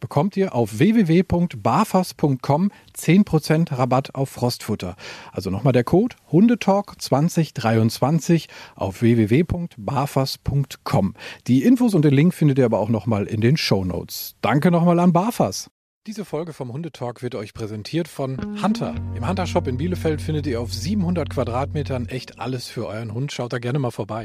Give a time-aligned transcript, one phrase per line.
[0.00, 4.96] bekommt ihr auf www.barfas.com 10% Rabatt auf Frostfutter.
[5.32, 11.14] Also nochmal der Code Hundetalk 2023 auf www.barfas.com.
[11.46, 14.34] Die Infos und den Link findet ihr aber auch nochmal in den Show Notes.
[14.40, 15.70] Danke nochmal an Barfas.
[16.06, 18.94] Diese Folge vom Hundetalk wird euch präsentiert von Hunter.
[19.14, 23.32] Im Hunter Shop in Bielefeld findet ihr auf 700 Quadratmetern echt alles für euren Hund.
[23.32, 24.24] Schaut da gerne mal vorbei.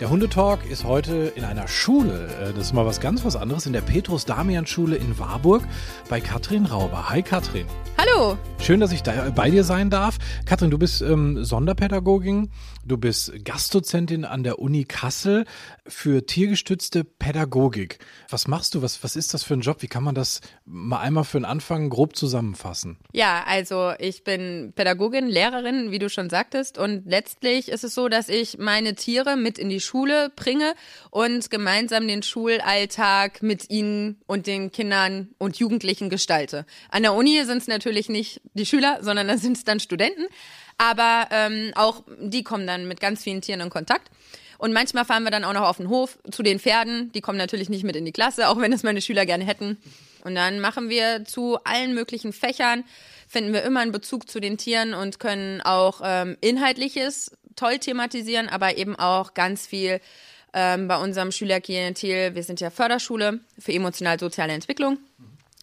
[0.00, 2.26] Der Hundetalk ist heute in einer Schule.
[2.40, 3.66] Äh, das ist mal was ganz was anderes.
[3.66, 5.62] In der Petrus-Damian-Schule in Warburg
[6.08, 7.10] bei Katrin Rauber.
[7.10, 7.66] Hi Katrin.
[7.98, 8.38] Hallo.
[8.60, 10.16] Schön, dass ich da bei dir sein darf.
[10.46, 12.50] Katrin, du bist ähm, Sonderpädagogin,
[12.84, 15.44] du bist Gastdozentin an der Uni Kassel
[15.86, 17.98] für tiergestützte Pädagogik.
[18.28, 18.82] Was machst du?
[18.82, 19.82] Was, was ist das für ein Job?
[19.82, 22.98] Wie kann man das mal einmal für den Anfang grob zusammenfassen?
[23.12, 26.78] Ja, also ich bin Pädagogin, Lehrerin, wie du schon sagtest.
[26.78, 30.74] Und letztlich ist es so, dass ich meine Tiere mit in die Schule bringe
[31.10, 36.66] und gemeinsam den Schulalltag mit ihnen und den Kindern und Jugendlichen gestalte.
[36.88, 40.26] An der Uni sind es natürlich nicht die Schüler, sondern da sind es dann Studenten.
[40.80, 44.10] Aber ähm, auch die kommen dann mit ganz vielen Tieren in Kontakt.
[44.56, 47.12] Und manchmal fahren wir dann auch noch auf den Hof zu den Pferden.
[47.12, 49.76] Die kommen natürlich nicht mit in die Klasse, auch wenn es meine Schüler gerne hätten.
[50.24, 52.84] Und dann machen wir zu allen möglichen Fächern,
[53.28, 58.48] finden wir immer einen Bezug zu den Tieren und können auch ähm, Inhaltliches toll thematisieren,
[58.48, 60.00] aber eben auch ganz viel
[60.54, 62.34] ähm, bei unserem Schülerklientel.
[62.34, 64.96] Wir sind ja Förderschule für emotional-soziale Entwicklung.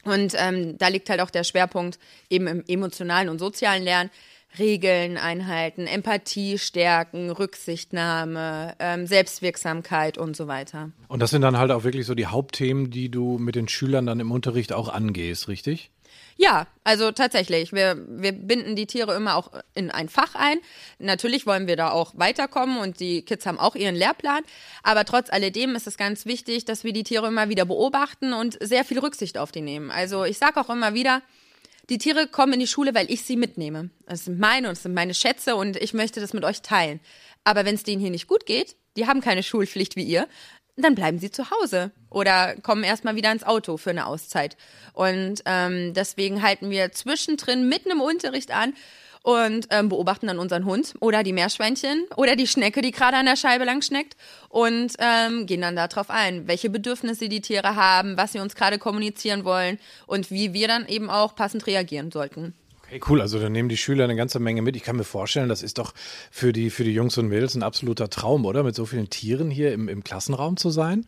[0.03, 1.97] Und ähm, da liegt halt auch der Schwerpunkt
[2.29, 4.11] eben im emotionalen und sozialen Lernen.
[4.59, 10.91] Regeln einhalten, Empathie stärken, Rücksichtnahme, ähm, Selbstwirksamkeit und so weiter.
[11.07, 14.05] Und das sind dann halt auch wirklich so die Hauptthemen, die du mit den Schülern
[14.05, 15.91] dann im Unterricht auch angehst, richtig?
[16.39, 17.73] Ja, also tatsächlich.
[17.73, 20.59] Wir, wir binden die Tiere immer auch in ein Fach ein.
[20.99, 24.43] Natürlich wollen wir da auch weiterkommen und die Kids haben auch ihren Lehrplan.
[24.83, 28.57] Aber trotz alledem ist es ganz wichtig, dass wir die Tiere immer wieder beobachten und
[28.61, 29.89] sehr viel Rücksicht auf die nehmen.
[29.89, 31.23] Also ich sage auch immer wieder,
[31.89, 33.89] die Tiere kommen in die Schule, weil ich sie mitnehme.
[34.07, 36.99] Das sind meine und das sind meine Schätze und ich möchte das mit euch teilen.
[37.43, 40.27] Aber wenn es denen hier nicht gut geht, die haben keine Schulpflicht wie ihr,
[40.75, 44.57] dann bleiben sie zu Hause oder kommen erstmal wieder ins Auto für eine Auszeit.
[44.93, 48.73] Und ähm, deswegen halten wir zwischendrin mitten im Unterricht an
[49.27, 53.25] und ähm, beobachten dann unseren Hund oder die Meerschweinchen oder die Schnecke, die gerade an
[53.25, 54.15] der Scheibe lang schneckt
[54.47, 58.79] und ähm, gehen dann darauf ein, welche Bedürfnisse die Tiere haben, was sie uns gerade
[58.79, 62.53] kommunizieren wollen und wie wir dann eben auch passend reagieren sollten.
[62.85, 63.19] Okay, cool.
[63.19, 64.77] Also da nehmen die Schüler eine ganze Menge mit.
[64.77, 65.93] Ich kann mir vorstellen, das ist doch
[66.31, 68.63] für die, für die Jungs und Mädels ein absoluter Traum, oder?
[68.63, 71.05] Mit so vielen Tieren hier im, im Klassenraum zu sein?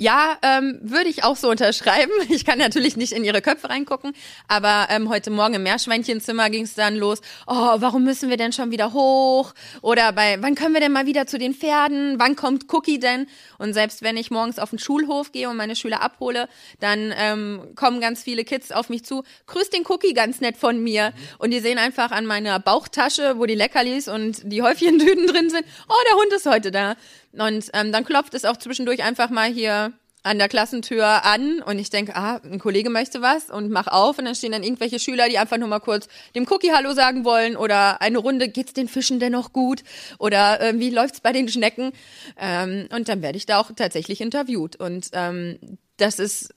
[0.00, 2.10] Ja, ähm, würde ich auch so unterschreiben.
[2.30, 4.14] Ich kann natürlich nicht in ihre Köpfe reingucken,
[4.48, 7.20] aber ähm, heute Morgen im Meerschweinchenzimmer ging es dann los.
[7.46, 9.52] Oh, warum müssen wir denn schon wieder hoch?
[9.82, 12.18] Oder bei, wann können wir denn mal wieder zu den Pferden?
[12.18, 13.26] Wann kommt Cookie denn?
[13.58, 17.72] Und selbst wenn ich morgens auf den Schulhof gehe und meine Schüler abhole, dann ähm,
[17.74, 19.22] kommen ganz viele Kids auf mich zu.
[19.48, 21.12] Grüß den Cookie ganz nett von mir.
[21.38, 25.66] Und die sehen einfach an meiner Bauchtasche, wo die Leckerlis und die Häufchentüten drin sind.
[25.88, 26.96] Oh, der Hund ist heute da.
[27.32, 29.92] Und ähm, dann klopft es auch zwischendurch einfach mal hier
[30.22, 34.18] an der Klassentür an und ich denke, ah, ein Kollege möchte was und mach auf.
[34.18, 37.24] Und dann stehen dann irgendwelche Schüler, die einfach nur mal kurz dem Cookie Hallo sagen
[37.24, 39.82] wollen oder eine Runde, geht's den Fischen denn noch gut?
[40.18, 41.92] Oder äh, wie läuft's bei den Schnecken?
[42.38, 44.76] Ähm, und dann werde ich da auch tatsächlich interviewt.
[44.76, 46.52] Und ähm, das ist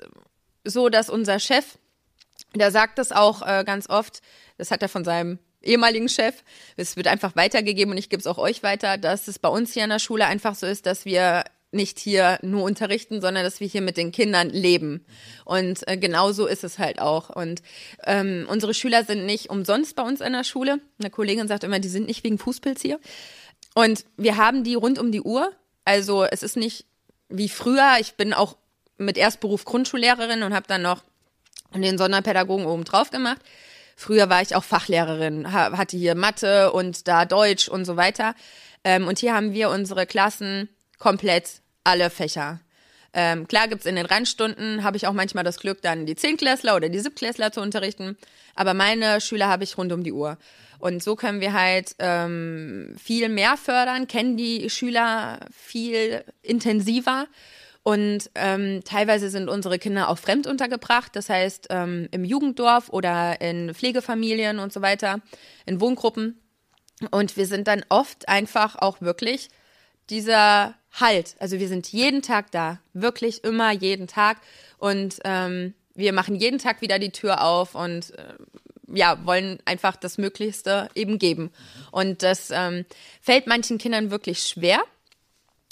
[0.66, 1.78] so, dass unser Chef,
[2.56, 4.22] der sagt das auch äh, ganz oft,
[4.58, 6.44] das hat er von seinem ehemaligen Chef.
[6.76, 9.74] Es wird einfach weitergegeben und ich gebe es auch euch weiter, dass es bei uns
[9.74, 11.44] hier an der Schule einfach so ist, dass wir
[11.74, 15.06] nicht hier nur unterrichten, sondern dass wir hier mit den Kindern leben.
[15.44, 17.30] Und äh, genau so ist es halt auch.
[17.30, 17.62] Und
[18.04, 20.80] ähm, unsere Schüler sind nicht umsonst bei uns an der Schule.
[21.00, 23.00] Eine Kollegin sagt immer, die sind nicht wegen Fußpilz hier.
[23.74, 25.52] Und wir haben die rund um die Uhr.
[25.84, 26.86] Also es ist nicht
[27.28, 27.98] wie früher.
[28.00, 28.56] Ich bin auch
[28.98, 31.04] mit Erstberuf Grundschullehrerin und habe dann noch
[31.74, 33.42] den Sonderpädagogen oben drauf gemacht.
[33.96, 38.36] Früher war ich auch Fachlehrerin, hatte hier Mathe und da Deutsch und so weiter.
[38.84, 40.70] Ähm, und hier haben wir unsere Klassen
[41.00, 42.60] komplett alle Fächer.
[43.14, 46.76] Ähm, klar gibt's in den Randstunden, habe ich auch manchmal das Glück, dann die Zehnklässler
[46.76, 48.18] oder die Siebtklässler zu unterrichten.
[48.56, 50.38] Aber meine Schüler habe ich rund um die Uhr.
[50.80, 57.28] Und so können wir halt ähm, viel mehr fördern, kennen die Schüler viel intensiver.
[57.84, 63.42] Und ähm, teilweise sind unsere Kinder auch fremd untergebracht, das heißt ähm, im Jugenddorf oder
[63.42, 65.20] in Pflegefamilien und so weiter,
[65.66, 66.40] in Wohngruppen.
[67.12, 69.50] Und wir sind dann oft einfach auch wirklich
[70.10, 71.36] dieser Halt.
[71.40, 74.38] Also wir sind jeden Tag da, wirklich immer jeden Tag.
[74.78, 78.36] Und ähm, wir machen jeden Tag wieder die Tür auf und äh,
[78.94, 81.52] ja, wollen einfach das Möglichste eben geben.
[81.92, 82.86] Und das ähm,
[83.22, 84.84] fällt manchen Kindern wirklich schwer.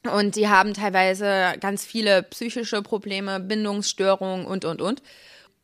[0.10, 5.04] Und die haben teilweise ganz viele psychische Probleme, Bindungsstörungen und, und, und.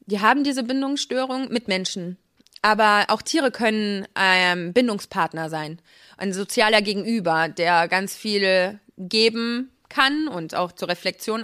[0.02, 2.18] Die haben diese Bindungsstörung mit Menschen.
[2.62, 5.80] Aber auch Tiere können ähm, Bindungspartner sein.
[6.18, 11.44] Ein sozialer Gegenüber, der ganz viel geben kann und auch zur Reflexion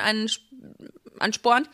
[1.19, 1.69] anspornt.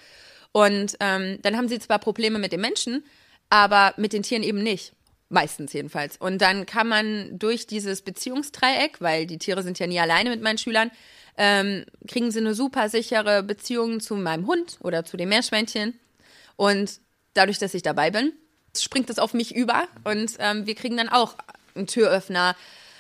[0.52, 3.04] Und ähm, dann haben sie zwar Probleme mit den Menschen,
[3.50, 4.94] aber mit den Tieren eben nicht.
[5.30, 6.18] Meistens jedenfalls.
[6.18, 10.42] Und dann kann man durch dieses Beziehungsdreieck, weil die Tiere sind ja nie alleine mit
[10.42, 10.90] meinen Schülern,
[11.38, 16.00] ähm, kriegen sie eine super sichere Beziehung zu meinem Hund oder zu dem Meerschweinchen.
[16.56, 17.00] Und
[17.36, 18.34] dadurch, dass ich dabei bin,
[18.76, 21.36] springt es auf mich über und ähm, wir kriegen dann auch
[21.76, 22.56] einen Türöffner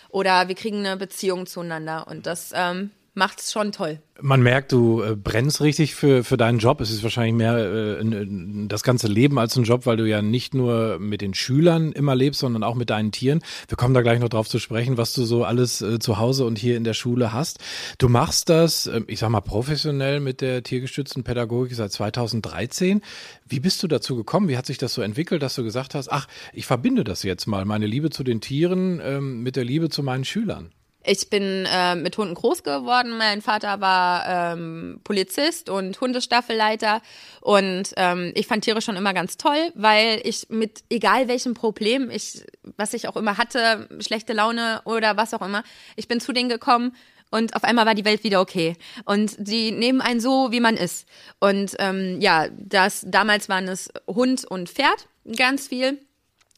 [0.10, 2.08] oder wir kriegen eine Beziehung zueinander.
[2.08, 4.00] Und das ähm, macht es schon toll.
[4.22, 6.82] Man merkt, du äh, brennst richtig für, für deinen Job.
[6.82, 8.26] Es ist wahrscheinlich mehr äh,
[8.68, 12.16] das ganze Leben als ein Job, weil du ja nicht nur mit den Schülern immer
[12.16, 13.42] lebst, sondern auch mit deinen Tieren.
[13.68, 16.46] Wir kommen da gleich noch drauf zu sprechen, was du so alles äh, zu Hause
[16.46, 17.60] und hier in der Schule hast.
[17.98, 23.02] Du machst das, äh, ich sag mal, professionell mit der tiergestützten Pädagogik seit 2013.
[23.48, 24.48] Wie bist du dazu gekommen?
[24.48, 27.46] Wie hat sich das so entwickelt, dass du gesagt hast, ach, ich verbinde das jetzt
[27.46, 30.72] mal, meine Liebe zu den Tieren ähm, mit der Liebe zu meinen Schülern?
[31.04, 33.18] Ich bin äh, mit Hunden groß geworden.
[33.18, 37.02] Mein Vater war ähm, Polizist und Hundestaffelleiter.
[37.40, 42.10] Und ähm, ich fand Tiere schon immer ganz toll, weil ich mit egal welchem Problem,
[42.10, 42.44] ich,
[42.76, 45.64] was ich auch immer hatte, schlechte Laune oder was auch immer,
[45.96, 46.94] ich bin zu denen gekommen
[47.32, 48.76] und auf einmal war die Welt wieder okay.
[49.06, 51.08] Und die nehmen einen so, wie man ist.
[51.40, 55.08] Und ähm, ja, das damals waren es Hund und Pferd,
[55.38, 56.00] ganz viel.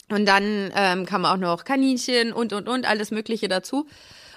[0.10, 3.88] Und dann ähm, kam auch noch Kaninchen und und und alles Mögliche dazu.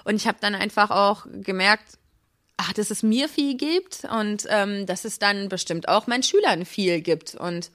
[0.05, 1.99] Und ich habe dann einfach auch gemerkt,
[2.57, 6.65] ach, dass es mir viel gibt und ähm, dass es dann bestimmt auch meinen Schülern
[6.65, 7.35] viel gibt.
[7.35, 7.71] Und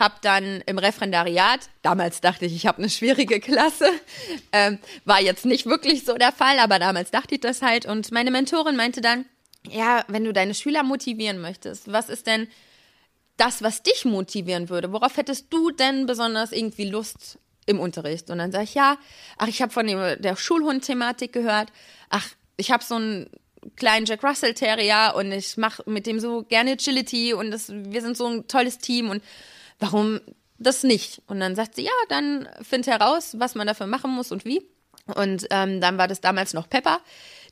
[0.00, 3.88] habe dann im Referendariat, damals dachte ich, ich habe eine schwierige Klasse,
[4.52, 7.86] ähm, war jetzt nicht wirklich so der Fall, aber damals dachte ich das halt.
[7.86, 9.26] Und meine Mentorin meinte dann,
[9.68, 12.48] ja, wenn du deine Schüler motivieren möchtest, was ist denn
[13.36, 14.92] das, was dich motivieren würde?
[14.92, 18.30] Worauf hättest du denn besonders irgendwie Lust im Unterricht.
[18.30, 18.96] Und dann sage ich, ja,
[19.38, 21.68] ach, ich habe von dem, der Schulhund-Thematik gehört.
[22.08, 22.26] Ach,
[22.56, 23.30] ich habe so einen
[23.76, 28.00] kleinen Jack Russell Terrier und ich mache mit dem so gerne Agility und das, wir
[28.00, 29.22] sind so ein tolles Team und
[29.78, 30.20] warum
[30.58, 31.22] das nicht?
[31.26, 34.62] Und dann sagt sie, ja, dann find heraus, was man dafür machen muss und wie.
[35.06, 37.00] Und ähm, dann war das damals noch Pepper,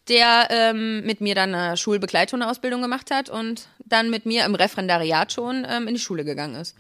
[0.09, 5.33] der ähm, mit mir dann eine Schulbegleithundeausbildung gemacht hat und dann mit mir im Referendariat
[5.33, 6.77] schon ähm, in die Schule gegangen ist.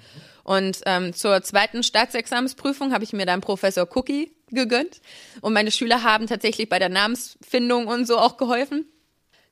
[0.49, 5.03] Und ähm, zur zweiten Staatsexamensprüfung habe ich mir dann Professor Cookie gegönnt.
[5.43, 8.87] Und meine Schüler haben tatsächlich bei der Namensfindung und so auch geholfen.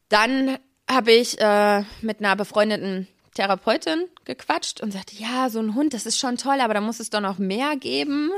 [0.09, 0.57] Dann
[0.91, 6.07] habe ich äh, mit einer befreundeten Therapeutin gequatscht und sagte, ja, so ein Hund, das
[6.07, 8.31] ist schon toll, aber da muss es doch noch mehr geben.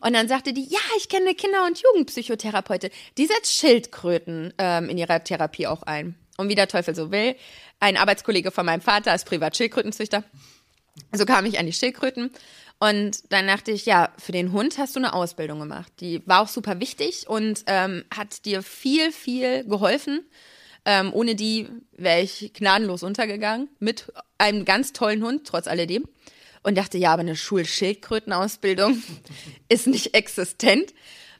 [0.00, 4.88] Und dann sagte die, ja, ich kenne eine Kinder- und Jugendpsychotherapeutin, die setzt Schildkröten ähm,
[4.88, 6.14] in ihrer Therapie auch ein.
[6.38, 7.36] Und wie der Teufel so will,
[7.80, 10.24] ein Arbeitskollege von meinem Vater ist Privatschildkrötenzüchter
[11.12, 12.30] so kam ich an die Schildkröten.
[12.80, 15.92] Und dann dachte ich, ja, für den Hund hast du eine Ausbildung gemacht.
[16.00, 20.24] Die war auch super wichtig und ähm, hat dir viel, viel geholfen.
[20.84, 26.04] Ähm, ohne die wäre ich gnadenlos untergegangen mit einem ganz tollen Hund, trotz alledem.
[26.62, 29.02] Und dachte, ja, aber eine Schulschildkrötenausbildung
[29.68, 30.94] ist nicht existent.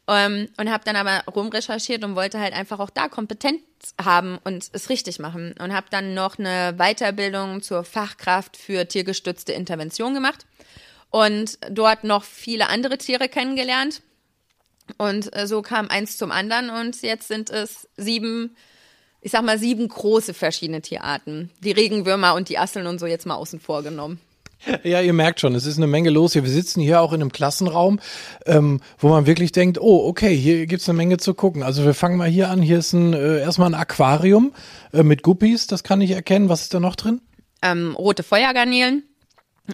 [0.09, 3.63] Ähm, und habe dann aber rumrecherchiert und wollte halt einfach auch da Kompetenz
[4.03, 5.55] haben und es richtig machen.
[5.61, 10.47] Und habe dann noch eine Weiterbildung zur Fachkraft für tiergestützte Intervention gemacht
[11.11, 14.03] und dort noch viele andere Tiere kennengelernt.
[14.97, 18.57] Und äh, so kam eins zum anderen und jetzt sind es sieben,
[19.21, 21.51] ich sag mal sieben große verschiedene Tierarten.
[21.61, 24.21] Die Regenwürmer und die Asseln und so jetzt mal außen vor genommen.
[24.83, 26.43] Ja, ihr merkt schon, es ist eine Menge los hier.
[26.43, 28.01] Wir sitzen hier auch in einem Klassenraum,
[28.45, 31.63] ähm, wo man wirklich denkt, oh, okay, hier gibt's eine Menge zu gucken.
[31.63, 32.61] Also wir fangen mal hier an.
[32.61, 34.53] Hier ist ein, äh, erstmal ein Aquarium
[34.93, 36.49] äh, mit Guppies, das kann ich erkennen.
[36.49, 37.21] Was ist da noch drin?
[37.63, 39.05] ähm, rote Feuergarnelen,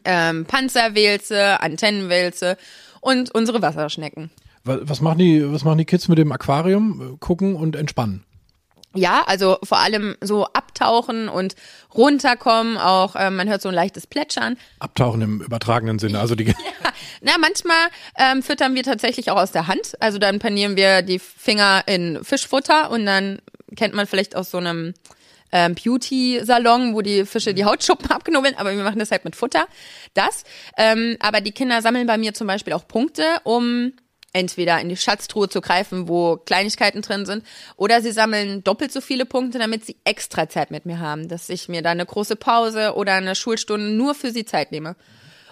[0.04, 2.56] ähm, Panzerwälze, Antennenwälze
[3.00, 4.30] und unsere Wasserschnecken.
[4.66, 7.18] Was machen die, was machen die Kids mit dem Aquarium?
[7.20, 8.23] Gucken und entspannen.
[8.94, 11.56] Ja, also vor allem so abtauchen und
[11.94, 14.56] runterkommen, auch äh, man hört so ein leichtes Plätschern.
[14.78, 16.44] Abtauchen im übertragenen Sinne, also die.
[16.46, 16.54] ja.
[17.20, 20.00] Na, manchmal ähm, füttern wir tatsächlich auch aus der Hand.
[20.00, 23.40] Also dann panieren wir die Finger in Fischfutter und dann
[23.76, 24.94] kennt man vielleicht aus so einem
[25.50, 29.66] ähm, Beauty-Salon, wo die Fische die Hautschuppen abknubbeln, aber wir machen das halt mit Futter.
[30.14, 30.44] Das.
[30.76, 33.92] Ähm, aber die Kinder sammeln bei mir zum Beispiel auch Punkte, um
[34.34, 39.00] entweder in die Schatztruhe zu greifen, wo Kleinigkeiten drin sind, oder sie sammeln doppelt so
[39.00, 42.36] viele Punkte, damit sie extra Zeit mit mir haben, dass ich mir da eine große
[42.36, 44.96] Pause oder eine Schulstunde nur für sie Zeit nehme.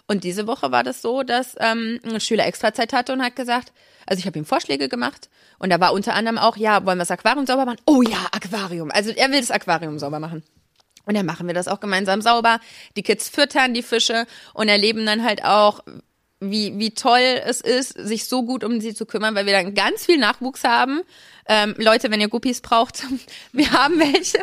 [0.08, 3.36] Und diese Woche war das so, dass ähm, ein Schüler extra Zeit hatte und hat
[3.36, 3.72] gesagt,
[4.04, 7.02] also ich habe ihm Vorschläge gemacht und da war unter anderem auch, ja, wollen wir
[7.02, 7.78] das Aquarium sauber machen?
[7.86, 8.90] Oh ja, Aquarium.
[8.90, 10.42] Also er will das Aquarium sauber machen.
[11.04, 12.60] Und dann machen wir das auch gemeinsam sauber.
[12.96, 15.80] Die Kids füttern die Fische und erleben dann halt auch,
[16.50, 19.74] wie, wie toll es ist, sich so gut um sie zu kümmern, weil wir dann
[19.74, 21.02] ganz viel Nachwuchs haben.
[21.46, 23.04] Ähm, Leute, wenn ihr Guppies braucht,
[23.52, 24.38] wir haben welche.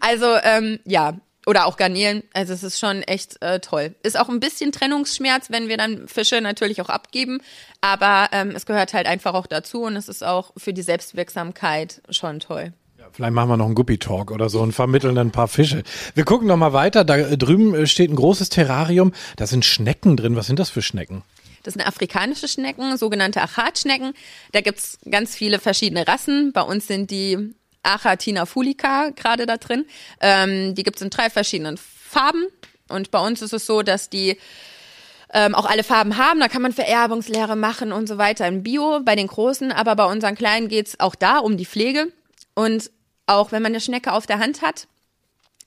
[0.00, 1.14] Also ähm, ja,
[1.46, 2.22] oder auch Garnelen.
[2.32, 3.94] Also es ist schon echt äh, toll.
[4.02, 7.40] Ist auch ein bisschen Trennungsschmerz, wenn wir dann Fische natürlich auch abgeben.
[7.80, 12.02] Aber ähm, es gehört halt einfach auch dazu und es ist auch für die Selbstwirksamkeit
[12.10, 12.72] schon toll.
[13.12, 15.82] Vielleicht machen wir noch einen Guppy-Talk oder so und vermitteln ein paar Fische.
[16.14, 17.04] Wir gucken noch mal weiter.
[17.04, 19.12] Da drüben steht ein großes Terrarium.
[19.36, 20.34] Da sind Schnecken drin.
[20.34, 21.22] Was sind das für Schnecken?
[21.62, 24.14] Das sind afrikanische Schnecken, sogenannte Achatschnecken.
[24.52, 26.52] Da gibt's ganz viele verschiedene Rassen.
[26.52, 29.86] Bei uns sind die Achatina fulica gerade da drin.
[30.20, 32.44] Ähm, die gibt's in drei verschiedenen Farben.
[32.88, 34.36] Und bei uns ist es so, dass die
[35.32, 36.40] ähm, auch alle Farben haben.
[36.40, 39.72] Da kann man Vererbungslehre machen und so weiter im Bio bei den Großen.
[39.72, 42.12] Aber bei unseren Kleinen geht's auch da um die Pflege.
[42.54, 42.90] Und
[43.26, 44.86] auch wenn man eine Schnecke auf der Hand hat,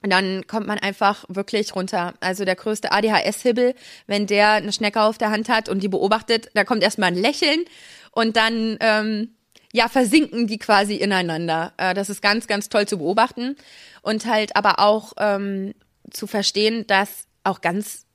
[0.09, 2.13] dann kommt man einfach wirklich runter.
[2.19, 3.75] Also der größte ADHS-Hibbel,
[4.07, 7.17] wenn der eine Schnecke auf der Hand hat und die beobachtet, da kommt erstmal ein
[7.17, 7.65] Lächeln
[8.11, 9.35] und dann ähm,
[9.73, 11.73] ja versinken die quasi ineinander.
[11.77, 13.55] Äh, das ist ganz, ganz toll zu beobachten
[14.01, 15.73] und halt aber auch ähm,
[16.11, 18.05] zu verstehen, dass auch ganz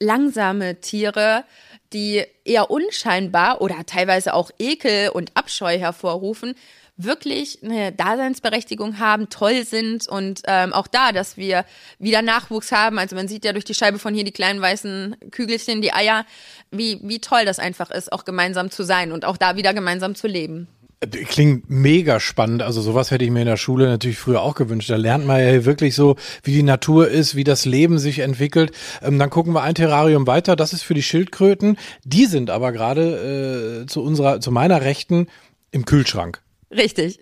[0.00, 1.44] langsame Tiere,
[1.92, 6.54] die eher unscheinbar oder teilweise auch Ekel und Abscheu hervorrufen,
[6.96, 11.64] wirklich eine Daseinsberechtigung haben, toll sind und ähm, auch da, dass wir
[11.98, 12.98] wieder Nachwuchs haben.
[12.98, 16.24] Also man sieht ja durch die Scheibe von hier die kleinen weißen Kügelchen, die Eier,
[16.70, 20.14] wie, wie toll das einfach ist, auch gemeinsam zu sein und auch da wieder gemeinsam
[20.14, 20.68] zu leben.
[21.10, 22.62] Klingt mega spannend.
[22.62, 24.88] Also sowas hätte ich mir in der Schule natürlich früher auch gewünscht.
[24.88, 28.70] Da lernt man ja wirklich so, wie die Natur ist, wie das Leben sich entwickelt.
[29.02, 30.56] Ähm, dann gucken wir ein Terrarium weiter.
[30.56, 31.76] Das ist für die Schildkröten.
[32.04, 35.26] Die sind aber gerade äh, zu unserer, zu meiner Rechten
[35.72, 36.43] im Kühlschrank.
[36.76, 37.20] Richtig.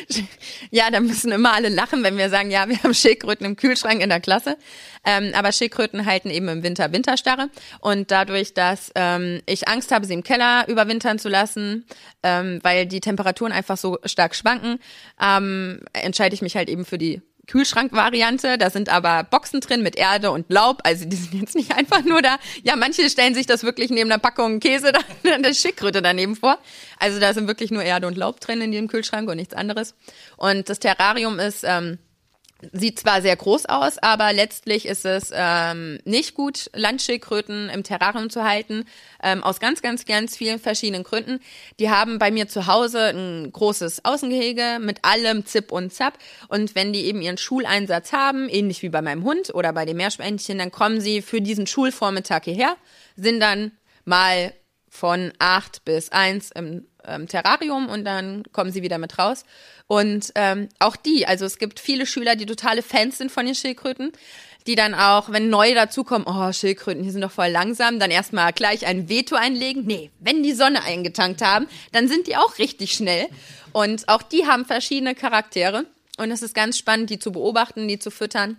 [0.70, 4.00] ja, da müssen immer alle lachen, wenn wir sagen, ja, wir haben Schildkröten im Kühlschrank
[4.00, 4.56] in der Klasse.
[5.04, 7.50] Ähm, aber Schildkröten halten eben im Winter Winterstarre.
[7.80, 11.86] Und dadurch, dass ähm, ich Angst habe, sie im Keller überwintern zu lassen,
[12.22, 14.78] ähm, weil die Temperaturen einfach so stark schwanken,
[15.20, 18.58] ähm, entscheide ich mich halt eben für die Kühlschrankvariante.
[18.58, 20.80] Da sind aber Boxen drin mit Erde und Laub.
[20.84, 22.38] Also die sind jetzt nicht einfach nur da.
[22.62, 26.58] Ja, manche stellen sich das wirklich neben einer Packung Käse, dann der Schickröte daneben vor.
[26.98, 29.94] Also da sind wirklich nur Erde und Laub drin in dem Kühlschrank und nichts anderes.
[30.36, 31.98] Und das Terrarium ist ähm,
[32.72, 38.30] sieht zwar sehr groß aus, aber letztlich ist es ähm, nicht gut, Landschildkröten im Terrarium
[38.30, 38.84] zu halten,
[39.22, 41.40] ähm, aus ganz, ganz, ganz vielen verschiedenen Gründen.
[41.78, 46.18] Die haben bei mir zu Hause ein großes Außengehege mit allem Zip und Zap
[46.48, 49.96] und wenn die eben ihren Schuleinsatz haben, ähnlich wie bei meinem Hund oder bei den
[49.96, 52.76] Meerschweinchen, dann kommen sie für diesen Schulvormittag hierher,
[53.16, 53.72] sind dann
[54.04, 54.52] mal
[54.88, 59.44] von acht bis eins im ähm, Terrarium und dann kommen sie wieder mit raus.
[59.86, 63.54] Und ähm, auch die, also es gibt viele Schüler, die totale Fans sind von den
[63.54, 64.12] Schildkröten,
[64.66, 68.52] die dann auch, wenn neue dazukommen, oh, Schildkröten, die sind doch voll langsam, dann erstmal
[68.52, 69.84] gleich ein Veto einlegen.
[69.84, 73.26] Nee, wenn die Sonne eingetankt haben, dann sind die auch richtig schnell.
[73.72, 75.84] Und auch die haben verschiedene Charaktere.
[76.16, 78.56] Und es ist ganz spannend, die zu beobachten, die zu füttern.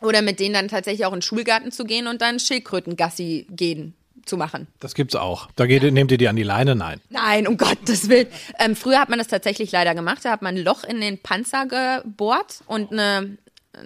[0.00, 3.94] Oder mit denen dann tatsächlich auch in den Schulgarten zu gehen und dann Schildkrötengassi gehen
[4.28, 4.66] zu machen.
[4.80, 5.48] Das gibt's auch.
[5.56, 6.74] Da geht, nehmt ihr die an die Leine?
[6.74, 7.00] Nein.
[7.10, 8.28] Nein, um Gottes Willen.
[8.58, 10.24] Ähm, früher hat man das tatsächlich leider gemacht.
[10.24, 13.38] Da hat man ein Loch in den Panzer gebohrt und eine,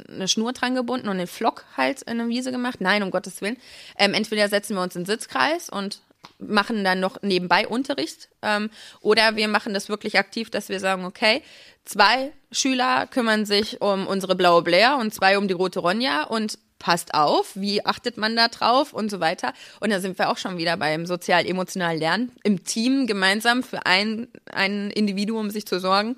[0.09, 2.81] eine Schnur dran gebunden und den Flock halt in eine Wiese gemacht.
[2.81, 3.57] Nein, um Gottes Willen.
[3.99, 6.01] Ähm, entweder setzen wir uns in den Sitzkreis und
[6.39, 8.71] machen dann noch nebenbei Unterricht ähm,
[9.01, 11.43] oder wir machen das wirklich aktiv, dass wir sagen, okay,
[11.85, 16.59] zwei Schüler kümmern sich um unsere blaue Blair und zwei um die rote Ronja und
[16.83, 19.55] passt auf, wie achtet man da drauf und so weiter.
[19.79, 22.33] Und da sind wir auch schon wieder beim sozial-emotionalen Lernen.
[22.43, 26.17] Im Team gemeinsam für ein, ein Individuum sich zu sorgen,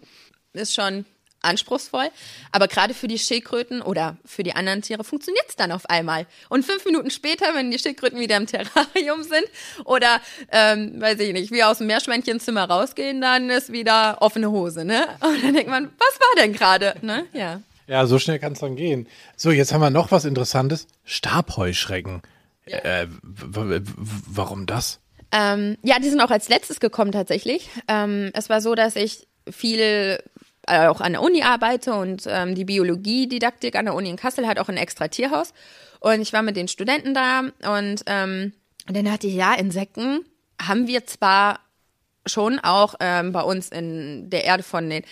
[0.54, 1.04] ist schon
[1.42, 2.09] anspruchsvoll.
[2.50, 6.26] Aber gerade für die Schildkröten oder für die anderen Tiere funktioniert es dann auf einmal.
[6.49, 9.44] Und fünf Minuten später, wenn die Schildkröten wieder im Terrarium sind
[9.85, 14.87] oder, ähm, weiß ich nicht, wie aus dem Meerschweinchenzimmer rausgehen, dann ist wieder offene Hose,
[14.87, 15.06] ne?
[15.21, 17.26] Und dann denkt man, was war denn gerade, ne?
[17.35, 17.61] Ja.
[17.86, 19.08] Ja, so schnell kann es dann gehen.
[19.36, 20.86] So, jetzt haben wir noch was Interessantes.
[21.04, 22.22] Stabheuschrecken.
[22.66, 22.78] Ja.
[22.78, 25.00] Äh, warum das?
[25.32, 27.68] Ähm, ja, die sind auch als letztes gekommen tatsächlich.
[27.88, 30.18] Ähm, es war so, dass ich viel
[30.66, 34.46] äh, auch an der Uni arbeite und ähm, die Biologiedidaktik an der Uni in Kassel
[34.46, 35.52] hat auch ein extra Tierhaus.
[36.00, 38.52] Und ich war mit den Studenten da und ähm,
[38.86, 40.24] dann hatte ich, ja, Insekten
[40.60, 41.60] haben wir zwar
[42.26, 45.04] schon auch ähm, bei uns in der Erde von den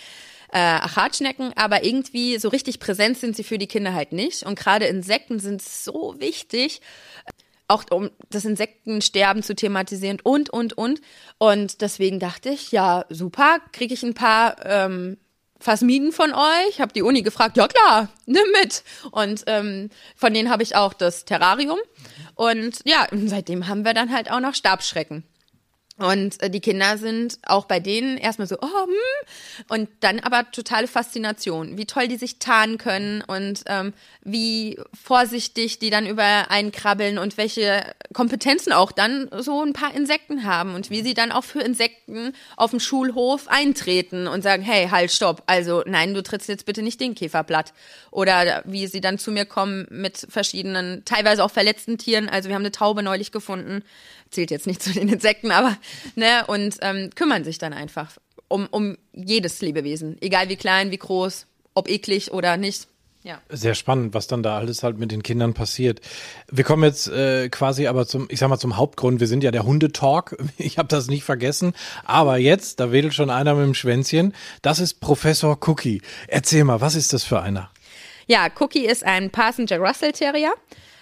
[0.53, 4.43] äh, Achatschnecken, aber irgendwie so richtig präsent sind sie für die Kinder halt nicht.
[4.43, 6.79] Und gerade Insekten sind so wichtig,
[7.67, 11.01] auch um das Insektensterben zu thematisieren und, und, und.
[11.39, 15.17] Und deswegen dachte ich, ja, super, kriege ich ein paar ähm,
[15.59, 16.79] Phasmiden von euch?
[16.79, 18.83] Hab die Uni gefragt, ja klar, nimm mit.
[19.11, 21.79] Und ähm, von denen habe ich auch das Terrarium.
[22.35, 25.23] Und ja, seitdem haben wir dann halt auch noch Stabschrecken.
[25.99, 29.67] Und äh, die Kinder sind auch bei denen erstmal so, oh, hm.
[29.69, 35.77] und dann aber totale Faszination, wie toll die sich tarnen können und ähm, wie vorsichtig
[35.77, 40.73] die dann über einen krabbeln und welche Kompetenzen auch dann so ein paar Insekten haben
[40.73, 45.11] und wie sie dann auch für Insekten auf dem Schulhof eintreten und sagen, hey, halt,
[45.11, 47.71] stopp, also nein, du trittst jetzt bitte nicht den Käfer platt.
[48.09, 52.29] Oder wie sie dann zu mir kommen mit verschiedenen, teilweise auch verletzten Tieren.
[52.29, 53.83] Also wir haben eine Taube neulich gefunden,
[54.33, 55.77] zählt jetzt nicht zu den Insekten, aber
[56.15, 60.97] ne, und ähm, kümmern sich dann einfach um, um jedes Lebewesen, egal wie klein, wie
[60.97, 62.87] groß, ob eklig oder nicht.
[63.23, 63.39] Ja.
[63.47, 66.01] Sehr spannend, was dann da alles halt mit den Kindern passiert.
[66.51, 69.21] Wir kommen jetzt äh, quasi aber zum, ich sag mal, zum Hauptgrund.
[69.21, 70.37] Wir sind ja der Hundetalk.
[70.57, 71.73] Ich habe das nicht vergessen.
[72.03, 74.33] Aber jetzt, da wedelt schon einer mit dem Schwänzchen.
[74.61, 76.01] Das ist Professor Cookie.
[76.27, 77.71] Erzähl mal, was ist das für einer?
[78.27, 80.53] Ja, Cookie ist ein Passenger Russell Terrier.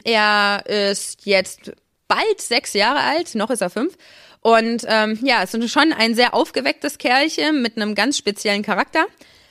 [0.04, 1.72] Er ist jetzt
[2.12, 3.98] bald sechs Jahre alt, noch ist er fünf.
[4.42, 9.06] Und ähm, ja, ist schon ein sehr aufgewecktes Kerlchen mit einem ganz speziellen Charakter.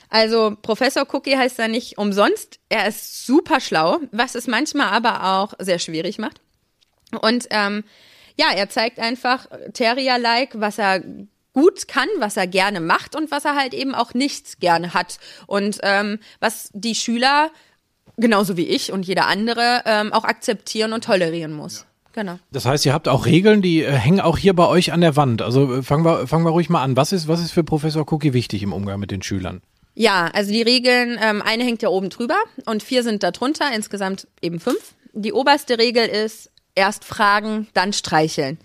[0.09, 2.59] Also Professor Cookie heißt er nicht umsonst.
[2.69, 6.41] Er ist super schlau, was es manchmal aber auch sehr schwierig macht.
[7.21, 7.83] Und ähm,
[8.35, 11.01] ja, er zeigt einfach Terrier-like, was er
[11.53, 15.17] gut kann, was er gerne macht und was er halt eben auch nicht gerne hat.
[15.47, 17.49] Und ähm, was die Schüler,
[18.17, 21.79] genauso wie ich und jeder andere, ähm, auch akzeptieren und tolerieren muss.
[21.79, 21.90] Ja.
[22.13, 22.39] Genau.
[22.51, 25.15] Das heißt, ihr habt auch Regeln, die äh, hängen auch hier bei euch an der
[25.15, 25.41] Wand.
[25.41, 26.97] Also äh, fangen wir, fangen wir ruhig mal an.
[26.97, 29.61] Was ist, was ist für Professor Cookie wichtig im Umgang mit den Schülern?
[29.93, 33.73] Ja, also die Regeln, ähm, eine hängt ja oben drüber und vier sind da drunter,
[33.75, 34.93] insgesamt eben fünf.
[35.13, 38.57] Die oberste Regel ist erst fragen, dann streicheln.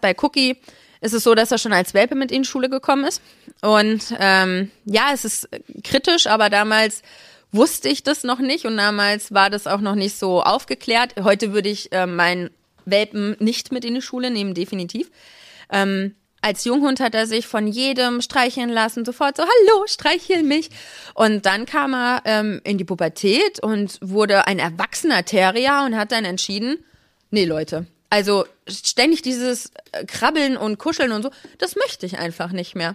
[0.00, 0.56] Bei Cookie
[1.00, 3.20] ist es so, dass er schon als Welpe mit in die Schule gekommen ist.
[3.62, 5.48] Und ähm, ja, es ist
[5.82, 7.02] kritisch, aber damals
[7.50, 11.14] wusste ich das noch nicht und damals war das auch noch nicht so aufgeklärt.
[11.22, 12.50] Heute würde ich äh, meinen
[12.90, 15.10] Welpen nicht mit in die Schule nehmen, definitiv.
[15.70, 20.70] Ähm, als Junghund hat er sich von jedem streicheln lassen, sofort so, hallo, streichel mich.
[21.14, 26.12] Und dann kam er ähm, in die Pubertät und wurde ein erwachsener Terrier und hat
[26.12, 26.84] dann entschieden,
[27.30, 32.52] nee Leute, also ständig dieses äh, Krabbeln und Kuscheln und so, das möchte ich einfach
[32.52, 32.94] nicht mehr.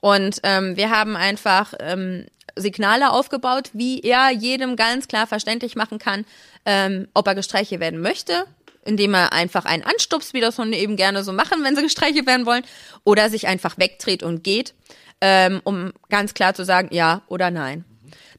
[0.00, 2.26] Und ähm, wir haben einfach ähm,
[2.56, 6.24] Signale aufgebaut, wie er jedem ganz klar verständlich machen kann,
[6.64, 8.44] ähm, ob er gestreichelt werden möchte
[8.84, 12.26] indem er einfach einen anstupst, wie das Hunde eben gerne so machen, wenn sie gestreichelt
[12.26, 12.64] werden wollen,
[13.04, 14.74] oder sich einfach wegdreht und geht,
[15.20, 17.84] ähm, um ganz klar zu sagen, ja oder nein.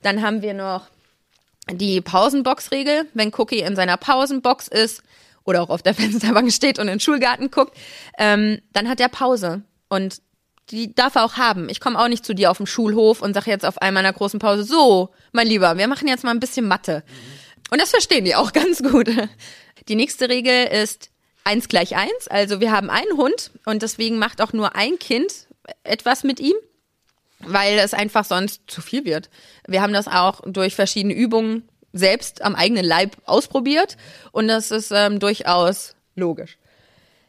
[0.02, 0.88] Dann haben wir noch
[1.72, 3.08] die Pausenbox-Regel.
[3.14, 5.04] Wenn Cookie in seiner Pausenbox ist
[5.44, 7.76] oder auch auf der Fensterbank steht und in den Schulgarten guckt,
[8.18, 9.64] ähm, dann hat er Pause.
[9.90, 10.22] Und
[10.72, 11.70] die darf er auch haben.
[11.70, 14.08] Ich komme auch nicht zu dir auf dem Schulhof und sage jetzt auf einmal in
[14.08, 17.04] einer großen Pause, so, mein Lieber, wir machen jetzt mal ein bisschen Mathe.
[17.70, 19.10] Und das verstehen die auch ganz gut.
[19.88, 21.10] Die nächste Regel ist
[21.44, 22.28] eins gleich eins.
[22.28, 25.48] Also wir haben einen Hund und deswegen macht auch nur ein Kind
[25.84, 26.56] etwas mit ihm,
[27.40, 29.30] weil es einfach sonst zu viel wird.
[29.68, 33.96] Wir haben das auch durch verschiedene Übungen selbst am eigenen Leib ausprobiert
[34.32, 36.58] und das ist ähm, durchaus logisch.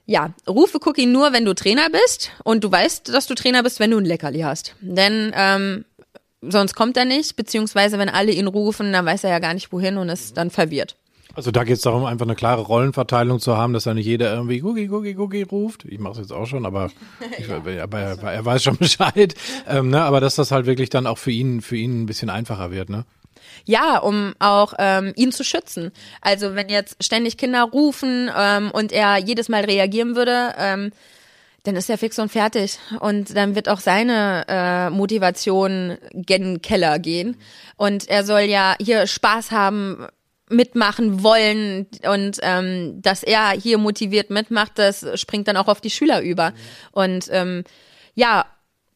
[0.07, 3.81] Ja, rufe Cookie nur, wenn du Trainer bist und du weißt, dass du Trainer bist,
[3.81, 4.75] wenn du ein Leckerli hast.
[4.81, 5.85] Denn ähm,
[6.42, 9.73] sonst kommt er nicht, beziehungsweise wenn alle ihn rufen, dann weiß er ja gar nicht
[9.73, 10.97] wohin und ist dann verwirrt.
[11.37, 14.33] Also da geht es darum, einfach eine klare Rollenverteilung zu haben, dass da nicht jeder
[14.33, 15.85] irgendwie Gugi, Gugi, Gugi ruft.
[15.85, 16.90] Ich mache es jetzt auch schon, aber,
[17.38, 17.83] ich, ja.
[17.83, 19.35] aber er, er, weiß schon Bescheid.
[19.68, 20.01] Ähm, ne?
[20.03, 22.88] Aber dass das halt wirklich dann auch für ihn, für ihn ein bisschen einfacher wird,
[22.88, 23.05] ne?
[23.66, 25.92] Ja, um auch ähm, ihn zu schützen.
[26.22, 30.90] Also wenn jetzt ständig Kinder rufen ähm, und er jedes Mal reagieren würde, ähm,
[31.64, 32.79] dann ist er fix und fertig.
[33.01, 37.37] Und dann wird auch seine äh, Motivation gen Keller gehen.
[37.77, 40.07] Und er soll ja hier Spaß haben,
[40.49, 45.91] mitmachen wollen und ähm, dass er hier motiviert mitmacht, das springt dann auch auf die
[45.91, 46.53] Schüler über.
[46.93, 47.65] Und ähm,
[48.15, 48.47] ja,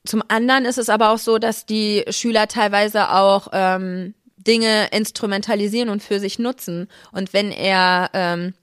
[0.04, 5.90] zum anderen ist es aber auch so, dass die Schüler teilweise auch ähm, Dinge instrumentalisieren
[5.90, 6.88] und für sich nutzen.
[7.12, 8.54] Und wenn er ähm,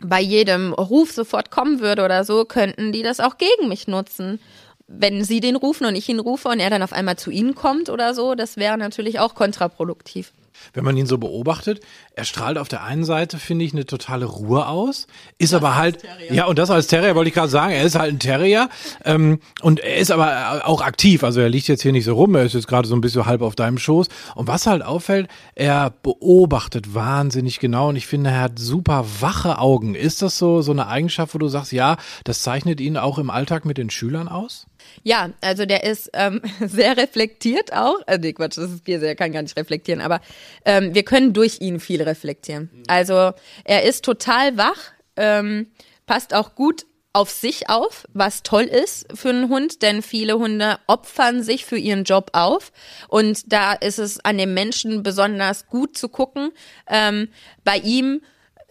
[0.00, 4.40] bei jedem Ruf sofort kommen würde oder so, könnten die das auch gegen mich nutzen.
[4.86, 7.54] Wenn sie den rufen und ich ihn rufe und er dann auf einmal zu ihnen
[7.54, 10.32] kommt oder so, das wäre natürlich auch kontraproduktiv
[10.72, 11.80] wenn man ihn so beobachtet,
[12.14, 15.06] er strahlt auf der einen Seite, finde ich, eine totale Ruhe aus,
[15.38, 15.98] ist das aber halt,
[16.30, 18.68] ja, und das als Terrier wollte ich gerade sagen, er ist halt ein Terrier
[19.04, 22.34] ähm, und er ist aber auch aktiv, also er liegt jetzt hier nicht so rum,
[22.34, 25.28] er ist jetzt gerade so ein bisschen halb auf deinem Schoß und was halt auffällt,
[25.54, 29.94] er beobachtet wahnsinnig genau und ich finde, er hat super wache Augen.
[29.94, 33.30] Ist das so, so eine Eigenschaft, wo du sagst, ja, das zeichnet ihn auch im
[33.30, 34.66] Alltag mit den Schülern aus?
[35.04, 38.00] Ja, also der ist ähm, sehr reflektiert auch.
[38.06, 40.20] Äh, nee, Quatsch, das ist Käse, er kann gar nicht reflektieren, aber
[40.64, 42.70] ähm, wir können durch ihn viel reflektieren.
[42.88, 43.32] Also
[43.64, 45.68] er ist total wach, ähm,
[46.06, 50.78] passt auch gut auf sich auf, was toll ist für einen Hund, denn viele Hunde
[50.88, 52.72] opfern sich für ihren Job auf.
[53.08, 56.50] Und da ist es an dem Menschen besonders gut zu gucken.
[56.88, 57.28] Ähm,
[57.62, 58.20] bei ihm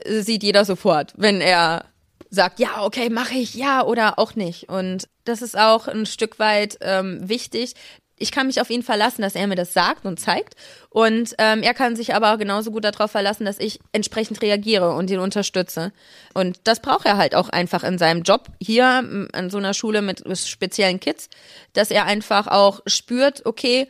[0.06, 1.86] sieht jeder sofort, wenn er
[2.32, 4.68] sagt, ja, okay, mache ich, ja oder auch nicht.
[4.68, 7.76] Und das ist auch ein Stück weit ähm, wichtig.
[8.18, 10.56] Ich kann mich auf ihn verlassen, dass er mir das sagt und zeigt.
[10.90, 14.92] Und ähm, er kann sich aber auch genauso gut darauf verlassen, dass ich entsprechend reagiere
[14.92, 15.92] und ihn unterstütze.
[16.34, 20.02] Und das braucht er halt auch einfach in seinem Job hier an so einer Schule
[20.02, 21.30] mit speziellen Kids,
[21.74, 23.88] dass er einfach auch spürt, okay,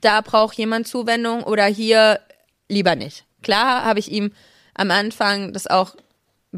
[0.00, 2.20] da braucht jemand Zuwendung oder hier
[2.68, 3.24] lieber nicht.
[3.42, 4.32] Klar habe ich ihm
[4.74, 5.94] am Anfang das auch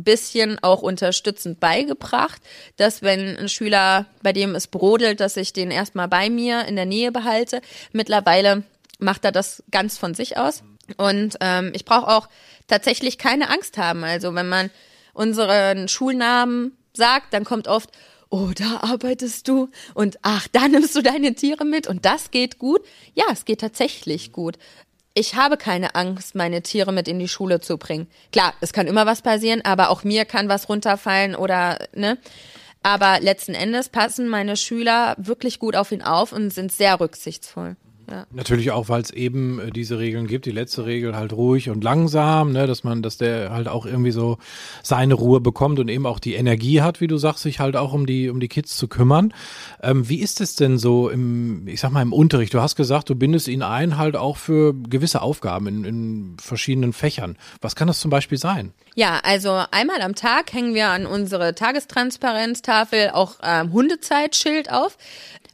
[0.03, 2.43] bisschen auch unterstützend beigebracht,
[2.77, 6.77] dass wenn ein Schüler, bei dem es brodelt, dass ich den erstmal bei mir in
[6.77, 7.61] der Nähe behalte.
[7.93, 8.65] Mittlerweile
[8.99, 10.63] macht er das ganz von sich aus.
[10.97, 12.29] Und ähm, ich brauche auch
[12.67, 14.05] tatsächlich keine Angst haben.
[14.05, 14.71] Also wenn man
[15.13, 17.91] unseren Schulnamen sagt, dann kommt oft,
[18.31, 22.59] oh, da arbeitest du und ach, da nimmst du deine Tiere mit und das geht
[22.59, 22.85] gut.
[23.15, 24.59] Ja, es geht tatsächlich gut
[25.15, 28.09] ich habe keine Angst, meine Tiere mit in die Schule zu bringen.
[28.33, 32.19] Klar, es kann immer was passieren, aber auch mir kann was runterfallen oder, ne?
[32.83, 37.77] Aber letzten Endes passen meine Schüler wirklich gut auf ihn auf und sind sehr rücksichtsvoll.
[38.11, 38.27] Ja.
[38.33, 40.47] Natürlich auch, weil es eben äh, diese Regeln gibt.
[40.47, 44.11] Die letzte Regel halt ruhig und langsam, ne, dass man, dass der halt auch irgendwie
[44.11, 44.39] so
[44.83, 47.93] seine Ruhe bekommt und eben auch die Energie hat, wie du sagst, sich halt auch
[47.93, 49.33] um die um die Kids zu kümmern.
[49.83, 52.53] Ähm, wie ist es denn so im, ich sag mal im Unterricht?
[52.55, 56.93] Du hast gesagt, du bindest ihn ein halt auch für gewisse Aufgaben in, in verschiedenen
[56.93, 57.37] Fächern.
[57.61, 58.73] Was kann das zum Beispiel sein?
[58.95, 64.97] Ja, also einmal am Tag hängen wir an unsere Tagestransparenztafel auch ähm, Hundezeitschild auf.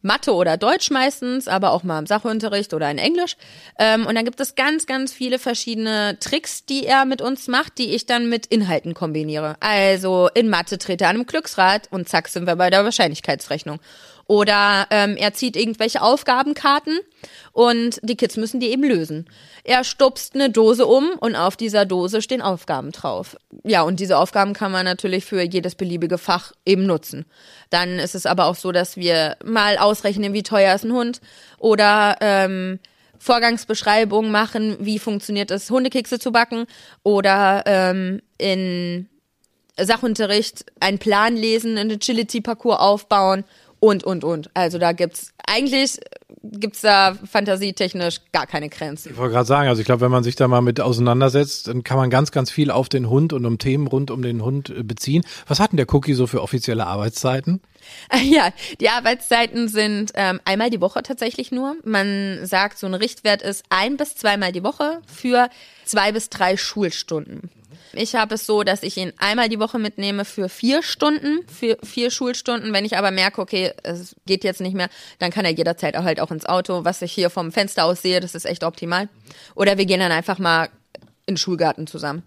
[0.02, 3.36] Mathe oder Deutsch meistens, aber auch mal im Sachunterricht oder in Englisch.
[3.78, 7.78] Ähm, und dann gibt es ganz, ganz viele verschiedene Tricks, die er mit uns macht,
[7.78, 9.56] die ich dann mit Inhalten kombiniere.
[9.60, 13.80] Also in Mathe dreht er an einem Glücksrad und zack sind wir bei der Wahrscheinlichkeitsrechnung.
[14.30, 17.00] Oder ähm, er zieht irgendwelche Aufgabenkarten
[17.50, 19.28] und die Kids müssen die eben lösen.
[19.64, 23.36] Er stupst eine Dose um und auf dieser Dose stehen Aufgaben drauf.
[23.64, 27.24] Ja, und diese Aufgaben kann man natürlich für jedes beliebige Fach eben nutzen.
[27.70, 31.20] Dann ist es aber auch so, dass wir mal ausrechnen, wie teuer ist ein Hund
[31.58, 32.78] oder ähm,
[33.18, 36.66] Vorgangsbeschreibungen machen, wie funktioniert es, Hundekekse zu backen
[37.02, 39.08] oder ähm, in
[39.76, 43.42] Sachunterricht einen Plan lesen, einen Agility-Parcours aufbauen
[43.80, 44.50] und, und, und.
[44.54, 45.98] Also da gibt's eigentlich
[46.42, 49.10] gibt's da fantasietechnisch gar keine Grenzen.
[49.12, 51.84] Ich wollte gerade sagen, also ich glaube, wenn man sich da mal mit auseinandersetzt, dann
[51.84, 54.70] kann man ganz, ganz viel auf den Hund und um Themen rund um den Hund
[54.70, 55.24] äh, beziehen.
[55.46, 57.60] Was hat denn der Cookie so für offizielle Arbeitszeiten?
[58.22, 61.76] Ja, die Arbeitszeiten sind ähm, einmal die Woche tatsächlich nur.
[61.82, 65.48] Man sagt, so ein Richtwert ist ein bis zweimal die Woche für
[65.84, 67.50] zwei bis drei Schulstunden.
[67.92, 71.78] Ich habe es so, dass ich ihn einmal die Woche mitnehme für vier Stunden, für
[71.82, 72.72] vier Schulstunden.
[72.72, 76.04] Wenn ich aber merke, okay, es geht jetzt nicht mehr, dann kann er jederzeit auch
[76.04, 76.84] halt auch ins Auto.
[76.84, 79.08] Was ich hier vom Fenster aus sehe, das ist echt optimal.
[79.54, 80.68] Oder wir gehen dann einfach mal
[81.26, 82.22] in den Schulgarten zusammen.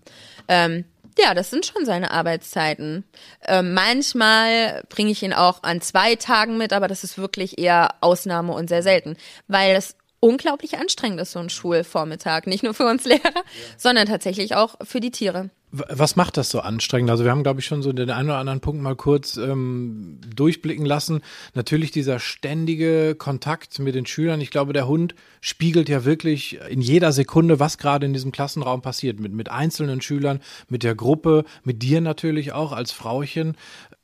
[0.47, 0.85] Ähm,
[1.17, 3.03] ja, das sind schon seine Arbeitszeiten.
[3.45, 7.95] Ähm, manchmal bringe ich ihn auch an zwei Tagen mit, aber das ist wirklich eher
[8.01, 9.15] Ausnahme und sehr selten,
[9.47, 12.45] weil es unglaublich anstrengend ist, so ein Schulvormittag.
[12.45, 13.41] Nicht nur für uns Lehrer, ja.
[13.77, 15.49] sondern tatsächlich auch für die Tiere.
[15.75, 17.09] Was macht das so anstrengend?
[17.09, 20.19] Also wir haben, glaube ich, schon so den einen oder anderen Punkt mal kurz ähm,
[20.33, 21.21] durchblicken lassen.
[21.55, 24.39] Natürlich dieser ständige Kontakt mit den Schülern.
[24.39, 28.83] Ich glaube, der Hund spiegelt ja wirklich in jeder Sekunde, was gerade in diesem Klassenraum
[28.83, 29.19] passiert.
[29.19, 33.57] Mit, mit einzelnen Schülern, mit der Gruppe, mit dir natürlich auch als Frauchen.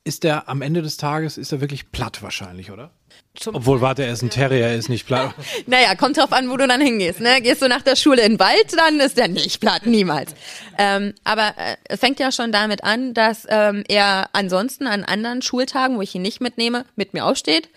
[0.06, 2.92] Ist der am Ende des Tages, ist er wirklich platt wahrscheinlich, oder?
[3.36, 5.34] Zum Obwohl, warte, er ist ein Terrier, er ist nicht platt.
[5.68, 7.20] naja, kommt drauf an, wo du dann hingehst.
[7.20, 7.42] Ne?
[7.42, 10.34] Gehst du nach der Schule in den Wald, dann ist er nicht platt, niemals.
[10.78, 15.42] Ähm, aber äh, es fängt ja schon damit an, dass ähm, er ansonsten an anderen
[15.42, 17.70] Schultagen, wo ich ihn nicht mitnehme, mit mir aufsteht,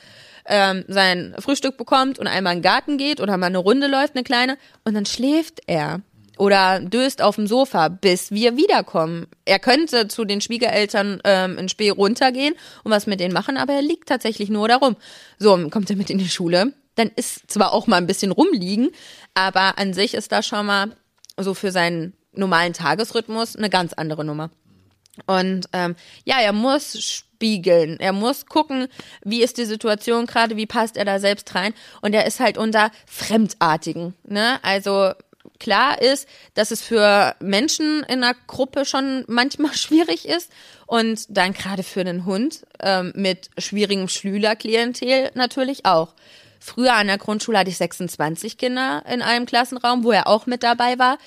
[0.46, 4.14] ähm, sein Frühstück bekommt und einmal in den Garten geht oder mal eine Runde läuft,
[4.14, 6.00] eine kleine, und dann schläft er
[6.38, 9.26] oder döst auf dem Sofa, bis wir wiederkommen.
[9.44, 13.74] Er könnte zu den Schwiegereltern ähm, in Spee runtergehen und was mit denen machen, aber
[13.74, 14.96] er liegt tatsächlich nur darum.
[15.38, 18.90] So, kommt er mit in die Schule, dann ist zwar auch mal ein bisschen rumliegen,
[19.34, 20.96] aber an sich ist das schon mal
[21.38, 24.50] so für seinen normalen Tagesrhythmus eine ganz andere Nummer.
[25.26, 28.00] Und ähm, ja, er muss spiegeln.
[28.00, 28.88] Er muss gucken,
[29.24, 31.74] wie ist die Situation gerade, wie passt er da selbst rein.
[32.00, 34.14] Und er ist halt unter Fremdartigen.
[34.24, 34.58] Ne?
[34.62, 35.12] Also
[35.62, 40.50] klar ist, dass es für Menschen in einer Gruppe schon manchmal schwierig ist
[40.86, 46.14] und dann gerade für einen Hund ähm, mit schwierigem Schülerklientel natürlich auch.
[46.58, 50.62] Früher an der Grundschule hatte ich 26 Kinder in einem Klassenraum, wo er auch mit
[50.62, 51.18] dabei war.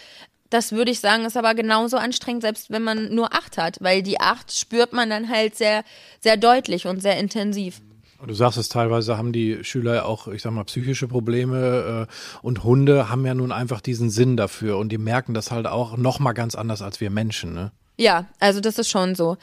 [0.49, 4.03] Das würde ich sagen, ist aber genauso anstrengend, selbst wenn man nur acht hat, weil
[4.03, 5.83] die acht spürt man dann halt sehr,
[6.21, 7.81] sehr deutlich und sehr intensiv.
[8.27, 12.63] Du sagst es teilweise haben die Schüler auch, ich sag mal, psychische Probleme äh, und
[12.63, 16.19] Hunde haben ja nun einfach diesen Sinn dafür und die merken das halt auch noch
[16.19, 17.71] mal ganz anders als wir Menschen, ne?
[17.97, 19.37] Ja, also das ist schon so.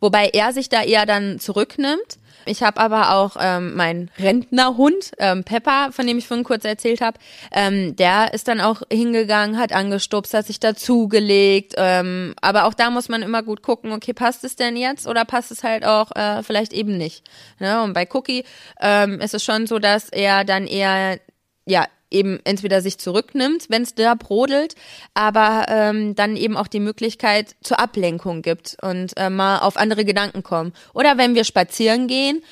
[0.00, 5.44] Wobei er sich da eher dann zurücknimmt ich habe aber auch ähm, meinen Rentnerhund, ähm,
[5.44, 7.18] Pepper, von dem ich vorhin kurz erzählt habe,
[7.52, 11.74] ähm, der ist dann auch hingegangen, hat angestupst, hat sich dazugelegt.
[11.76, 15.24] Ähm, aber auch da muss man immer gut gucken, okay, passt es denn jetzt oder
[15.24, 17.24] passt es halt auch äh, vielleicht eben nicht.
[17.58, 17.82] Ne?
[17.82, 18.44] Und bei Cookie
[18.80, 21.18] ähm, ist es schon so, dass er dann eher
[21.66, 24.74] ja eben entweder sich zurücknimmt, wenn es da brodelt,
[25.14, 30.04] aber ähm, dann eben auch die Möglichkeit zur Ablenkung gibt und äh, mal auf andere
[30.04, 30.72] Gedanken kommen.
[30.94, 32.42] Oder wenn wir spazieren gehen,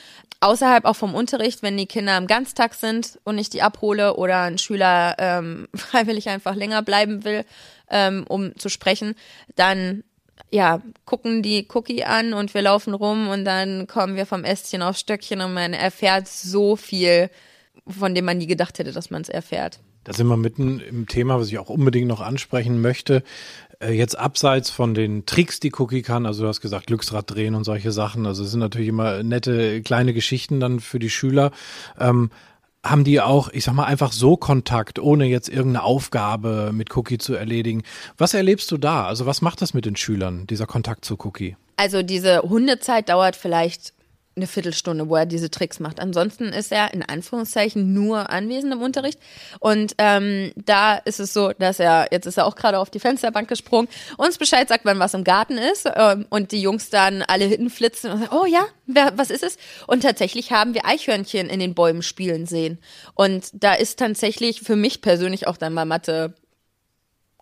[0.41, 4.43] außerhalb auch vom Unterricht, wenn die Kinder am Ganztag sind und ich die abhole oder
[4.43, 7.45] ein Schüler ähm, freiwillig einfach länger bleiben will,
[7.91, 9.15] ähm, um zu sprechen,
[9.57, 10.03] dann
[10.51, 14.83] ja, gucken die Cookie an und wir laufen rum und dann kommen wir vom Ästchen
[14.83, 17.31] auf Stöckchen und man erfährt so viel
[17.93, 19.81] von dem man nie gedacht hätte, dass man es erfährt.
[20.05, 23.23] Da sind wir mitten im Thema, was ich auch unbedingt noch ansprechen möchte.
[23.81, 27.55] Äh, jetzt abseits von den Tricks, die Cookie kann, also du hast gesagt, Glücksrad drehen
[27.55, 31.51] und solche Sachen, also es sind natürlich immer nette kleine Geschichten dann für die Schüler.
[31.99, 32.31] Ähm,
[32.85, 37.19] haben die auch, ich sag mal, einfach so Kontakt, ohne jetzt irgendeine Aufgabe mit Cookie
[37.19, 37.83] zu erledigen.
[38.17, 39.05] Was erlebst du da?
[39.05, 41.57] Also was macht das mit den Schülern, dieser Kontakt zu Cookie?
[41.77, 43.93] Also diese Hundezeit dauert vielleicht
[44.41, 46.01] eine Viertelstunde, wo er diese Tricks macht.
[46.01, 49.19] Ansonsten ist er in Anführungszeichen nur anwesend im Unterricht.
[49.59, 53.01] Und ähm, da ist es so, dass er, jetzt ist er auch gerade auf die
[53.01, 55.89] Fensterbank gesprungen, uns Bescheid sagt, wann was im Garten ist.
[55.95, 59.59] Ähm, und die Jungs dann alle hinflitzen und sagen, oh ja, wer, was ist es?
[59.87, 62.79] Und tatsächlich haben wir Eichhörnchen in den Bäumen spielen sehen.
[63.15, 66.35] Und da ist tatsächlich für mich persönlich auch dann mal Mathe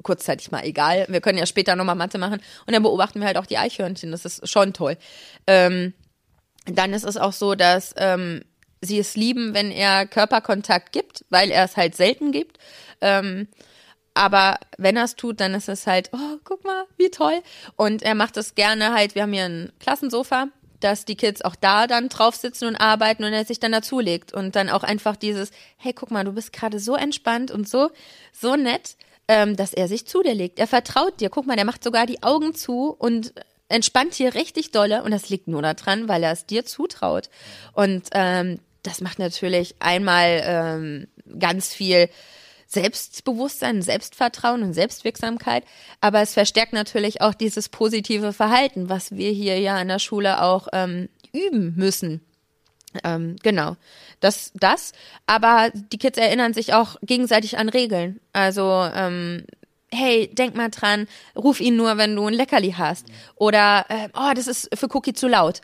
[0.02, 1.06] kurzzeitig mal egal.
[1.08, 2.40] Wir können ja später nochmal Mathe machen.
[2.66, 4.10] Und dann beobachten wir halt auch die Eichhörnchen.
[4.10, 4.96] Das ist schon toll.
[5.46, 5.94] Ähm,
[6.70, 8.42] dann ist es auch so, dass ähm,
[8.80, 12.58] sie es lieben, wenn er Körperkontakt gibt, weil er es halt selten gibt.
[13.00, 13.48] Ähm,
[14.14, 17.40] aber wenn er es tut, dann ist es halt, oh, guck mal, wie toll.
[17.76, 20.48] Und er macht es gerne halt, wir haben hier ein Klassensofa,
[20.80, 24.32] dass die Kids auch da dann drauf sitzen und arbeiten und er sich dann dazulegt.
[24.32, 27.90] Und dann auch einfach dieses, hey, guck mal, du bist gerade so entspannt und so,
[28.32, 28.96] so nett,
[29.28, 30.58] ähm, dass er sich zu dir legt.
[30.58, 31.30] Er vertraut dir.
[31.30, 33.32] Guck mal, der macht sogar die Augen zu und
[33.68, 37.28] entspannt hier richtig dolle und das liegt nur daran, weil er es dir zutraut.
[37.72, 42.08] Und ähm, das macht natürlich einmal ähm, ganz viel
[42.66, 45.64] Selbstbewusstsein, Selbstvertrauen und Selbstwirksamkeit,
[46.00, 50.42] aber es verstärkt natürlich auch dieses positive Verhalten, was wir hier ja in der Schule
[50.42, 52.20] auch ähm, üben müssen.
[53.04, 53.76] Ähm, genau,
[54.20, 54.92] das, das.
[55.26, 58.20] Aber die Kids erinnern sich auch gegenseitig an Regeln.
[58.32, 59.44] Also ähm,
[59.92, 63.06] hey, denk mal dran, ruf ihn nur, wenn du ein Leckerli hast.
[63.36, 65.60] Oder, äh, oh, das ist für Cookie zu laut.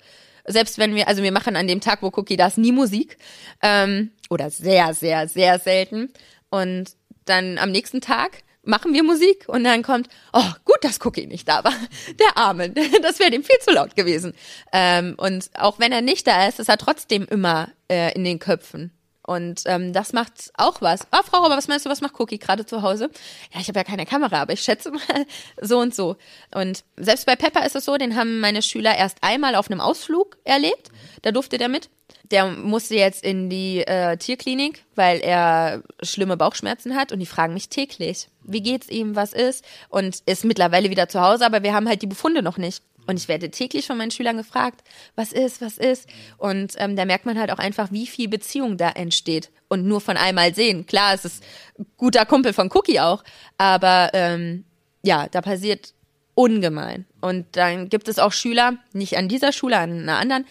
[0.47, 3.17] Selbst wenn wir, also wir machen an dem Tag, wo Cookie da ist, nie Musik.
[3.63, 6.13] Ähm, oder sehr, sehr, sehr selten.
[6.51, 6.93] Und
[7.25, 11.49] dann am nächsten Tag machen wir Musik und dann kommt, oh, gut, dass Cookie nicht
[11.49, 11.75] da war.
[12.19, 12.71] Der Arme,
[13.03, 14.35] das wäre dem viel zu laut gewesen.
[14.73, 18.39] Ähm, und auch wenn er nicht da ist, ist er trotzdem immer äh, in den
[18.39, 18.93] Köpfen.
[19.27, 21.07] Und ähm, das macht auch was.
[21.11, 23.11] Ah, Frau aber was meinst du, was macht Cookie gerade zu Hause?
[23.55, 25.01] Ja, ich habe ja keine Kamera, aber ich schätze mal
[25.61, 26.17] so und so.
[26.55, 29.81] Und selbst bei Pepper ist es so, den haben meine Schüler erst einmal auf einem
[29.81, 30.91] Ausflug erlebt.
[31.23, 31.89] Da durfte der mit.
[32.31, 37.55] Der musste jetzt in die äh, Tierklinik, weil er schlimme Bauchschmerzen hat und die fragen
[37.55, 41.75] mich täglich, wie geht's ihm, was ist und ist mittlerweile wieder zu Hause, aber wir
[41.75, 42.83] haben halt die Befunde noch nicht.
[43.07, 44.83] Und ich werde täglich von meinen Schülern gefragt,
[45.15, 46.09] was ist, was ist.
[46.39, 49.51] Und ähm, da merkt man halt auch einfach, wie viel Beziehung da entsteht.
[49.69, 50.87] Und nur von einmal sehen.
[50.87, 51.45] Klar, es ist
[51.97, 53.25] guter Kumpel von Cookie auch,
[53.59, 54.65] aber ähm,
[55.03, 55.95] ja, da passiert
[56.35, 57.07] ungemein.
[57.21, 60.47] Und dann gibt es auch Schüler, nicht an dieser Schule, an einer anderen,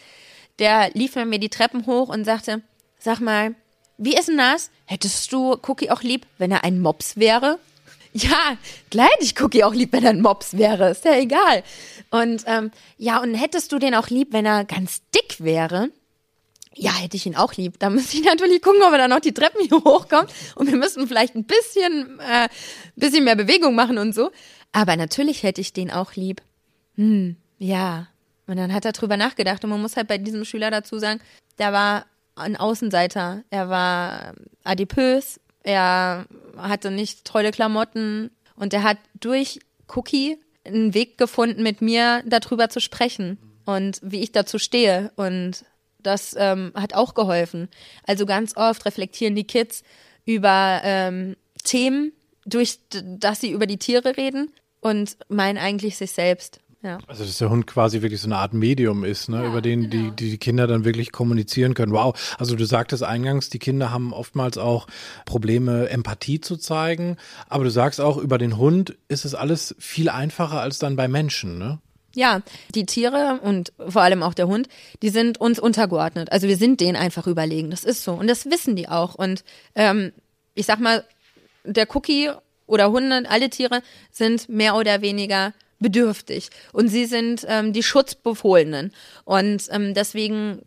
[0.59, 2.61] der lief mit mir die Treppen hoch und sagte,
[2.99, 3.55] sag mal,
[3.97, 4.71] wie ist denn das?
[4.85, 7.59] Hättest du Cookie auch lieb, wenn er ein Mops wäre?
[8.13, 8.57] Ja,
[8.91, 10.91] gleich ich Cookie auch lieb, wenn er ein Mops wäre.
[10.91, 11.63] Ist ja egal.
[12.11, 15.89] Und ähm, ja, und hättest du den auch lieb, wenn er ganz dick wäre?
[16.75, 17.79] Ja, hätte ich ihn auch lieb.
[17.79, 20.31] Da müsste ich natürlich gucken, ob er dann noch die Treppen hier hochkommt.
[20.55, 22.49] Und wir müssen vielleicht ein bisschen, äh,
[22.95, 24.31] bisschen mehr Bewegung machen und so.
[24.71, 26.41] Aber natürlich hätte ich den auch lieb.
[26.95, 28.07] Hm, ja.
[28.45, 29.63] Und dann hat er drüber nachgedacht.
[29.63, 31.19] Und man muss halt bei diesem Schüler dazu sagen,
[31.59, 33.43] der war ein Außenseiter.
[33.49, 35.39] Er war adipös.
[35.63, 36.25] Er
[36.57, 38.31] hatte nicht tolle Klamotten.
[38.55, 39.59] Und er hat durch
[39.95, 45.11] Cookie einen Weg gefunden, mit mir darüber zu sprechen und wie ich dazu stehe.
[45.15, 45.65] Und
[45.99, 47.69] das ähm, hat auch geholfen.
[48.05, 49.83] Also ganz oft reflektieren die Kids
[50.25, 52.11] über ähm, Themen,
[52.45, 56.59] durch dass sie über die Tiere reden und meinen eigentlich sich selbst.
[56.83, 56.97] Ja.
[57.07, 59.89] Also dass der Hund quasi wirklich so eine Art Medium ist, ne, ja, über den
[59.89, 60.11] genau.
[60.11, 61.93] die, die Kinder dann wirklich kommunizieren können.
[61.93, 62.35] Wow.
[62.37, 64.87] Also du sagtest eingangs, die Kinder haben oftmals auch
[65.23, 67.15] Probleme, Empathie zu zeigen.
[67.47, 71.07] Aber du sagst auch, über den Hund ist es alles viel einfacher als dann bei
[71.07, 71.79] Menschen, ne?
[72.15, 72.41] Ja,
[72.75, 74.67] die Tiere und vor allem auch der Hund,
[75.01, 76.31] die sind uns untergeordnet.
[76.31, 77.71] Also wir sind denen einfach überlegen.
[77.71, 78.11] Das ist so.
[78.13, 79.15] Und das wissen die auch.
[79.15, 79.43] Und
[79.73, 80.11] ähm,
[80.53, 81.05] ich sag mal,
[81.63, 82.29] der Cookie
[82.67, 88.91] oder Hunde, alle Tiere sind mehr oder weniger bedürftig und sie sind ähm, die Schutzbefohlenen.
[89.25, 90.63] Und ähm, deswegen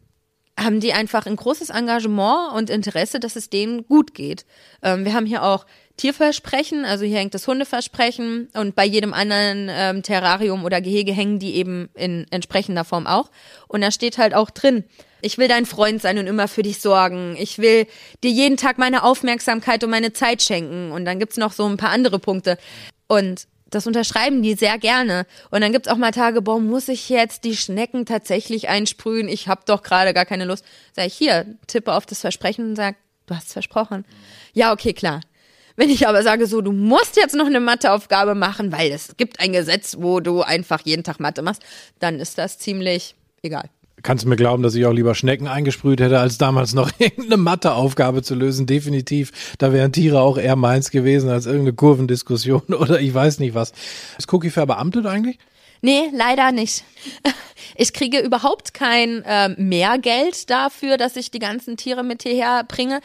[0.58, 4.46] haben die einfach ein großes Engagement und Interesse, dass es denen gut geht.
[4.82, 9.68] Ähm, wir haben hier auch Tierversprechen, also hier hängt das Hundeversprechen und bei jedem anderen
[9.70, 13.30] ähm, Terrarium oder Gehege hängen die eben in entsprechender Form auch.
[13.68, 14.84] Und da steht halt auch drin,
[15.22, 17.36] ich will dein Freund sein und immer für dich sorgen.
[17.38, 17.86] Ich will
[18.22, 20.92] dir jeden Tag meine Aufmerksamkeit und meine Zeit schenken.
[20.92, 22.58] Und dann gibt's noch so ein paar andere Punkte.
[23.08, 25.26] Und das unterschreiben die sehr gerne.
[25.50, 29.28] Und dann gibt's auch mal Tage, boah, muss ich jetzt die Schnecken tatsächlich einsprühen?
[29.28, 30.64] Ich habe doch gerade gar keine Lust.
[30.92, 34.04] Sag ich, hier, tippe auf das Versprechen und sag, du hast versprochen.
[34.52, 35.20] Ja, okay, klar.
[35.74, 39.40] Wenn ich aber sage, so, du musst jetzt noch eine Matheaufgabe machen, weil es gibt
[39.40, 41.62] ein Gesetz, wo du einfach jeden Tag Mathe machst,
[41.98, 43.68] dann ist das ziemlich egal
[44.06, 47.38] kannst du mir glauben, dass ich auch lieber Schnecken eingesprüht hätte, als damals noch irgendeine
[47.38, 48.66] Matheaufgabe zu lösen.
[48.66, 49.56] Definitiv.
[49.58, 53.72] Da wären Tiere auch eher meins gewesen als irgendeine Kurvendiskussion oder ich weiß nicht was.
[54.16, 55.38] Ist Cookie verbeamtet eigentlich?
[55.82, 56.84] Nee, leider nicht.
[57.78, 63.00] Ich kriege überhaupt kein äh, Mehrgeld dafür, dass ich die ganzen Tiere mit hierher bringe.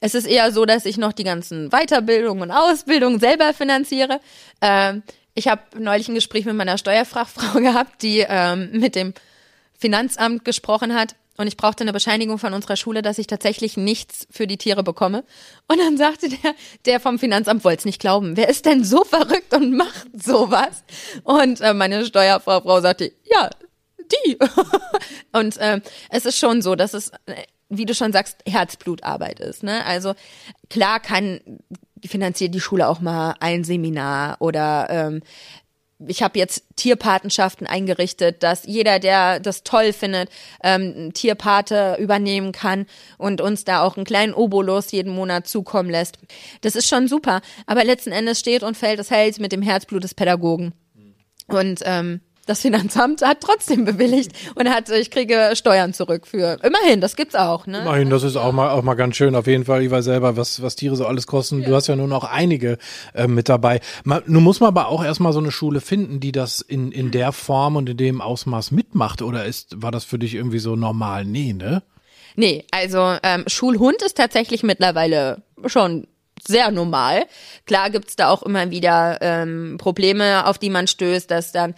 [0.00, 4.20] Es ist eher so, dass ich noch die ganzen Weiterbildungen und Ausbildungen selber finanziere.
[4.60, 5.00] Äh,
[5.34, 9.14] ich habe neulich ein Gespräch mit meiner Steuerfachfrau gehabt, die ähm, mit dem
[9.78, 14.26] Finanzamt gesprochen hat und ich brauchte eine Bescheinigung von unserer Schule, dass ich tatsächlich nichts
[14.30, 15.24] für die Tiere bekomme.
[15.66, 16.54] Und dann sagte der,
[16.86, 18.36] der vom Finanzamt wollte es nicht glauben.
[18.36, 20.84] Wer ist denn so verrückt und macht sowas?
[21.24, 23.50] Und äh, meine Steuerfrau sagte, ja,
[23.98, 24.38] die.
[25.32, 27.10] und äh, es ist schon so, dass es,
[27.68, 29.64] wie du schon sagst, Herzblutarbeit ist.
[29.64, 29.84] Ne?
[29.86, 30.14] Also
[30.70, 31.40] klar kann
[32.06, 35.22] finanziert die Schule auch mal ein Seminar oder ähm,
[36.06, 40.28] ich habe jetzt Tierpatenschaften eingerichtet, dass jeder, der das toll findet,
[40.62, 42.86] ähm, Tierpate übernehmen kann
[43.18, 46.18] und uns da auch einen kleinen Obolus jeden Monat zukommen lässt.
[46.60, 47.40] Das ist schon super.
[47.66, 50.72] Aber letzten Endes steht und fällt das Held mit dem Herzblut des Pädagogen.
[51.46, 56.58] Und ähm, das Finanzamt hat trotzdem bewilligt und hat, ich kriege Steuern zurück für.
[56.62, 57.66] Immerhin, das gibt's auch.
[57.66, 57.80] Ne?
[57.80, 59.34] Immerhin, das ist auch mal auch mal ganz schön.
[59.34, 61.62] Auf jeden Fall, ich weiß selber, was was Tiere so alles kosten.
[61.62, 61.68] Ja.
[61.68, 62.78] Du hast ja nun auch einige
[63.14, 63.80] äh, mit dabei.
[64.04, 67.10] Man, nun muss man aber auch erstmal so eine Schule finden, die das in in
[67.10, 69.22] der Form und in dem Ausmaß mitmacht.
[69.22, 71.24] Oder ist war das für dich irgendwie so normal?
[71.24, 71.82] Nee, ne?
[72.36, 76.08] Nee, also ähm, Schulhund ist tatsächlich mittlerweile schon
[76.46, 77.26] sehr normal.
[77.66, 81.74] Klar gibt's da auch immer wieder ähm, Probleme, auf die man stößt, dass dann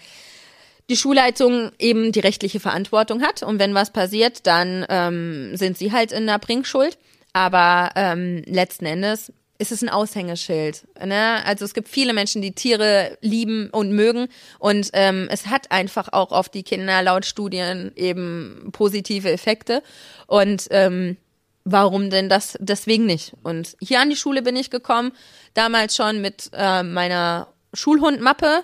[0.88, 5.92] die Schulleitung eben die rechtliche Verantwortung hat und wenn was passiert, dann ähm, sind sie
[5.92, 6.98] halt in der Bringschuld.
[7.32, 10.86] Aber ähm, letzten Endes ist es ein Aushängeschild.
[11.04, 11.44] Ne?
[11.44, 16.12] Also es gibt viele Menschen, die Tiere lieben und mögen und ähm, es hat einfach
[16.12, 19.82] auch auf die Kinder laut Studien eben positive Effekte
[20.26, 21.16] und ähm,
[21.64, 23.32] warum denn das deswegen nicht?
[23.42, 25.12] Und hier an die Schule bin ich gekommen,
[25.54, 28.62] damals schon mit äh, meiner Schulhundmappe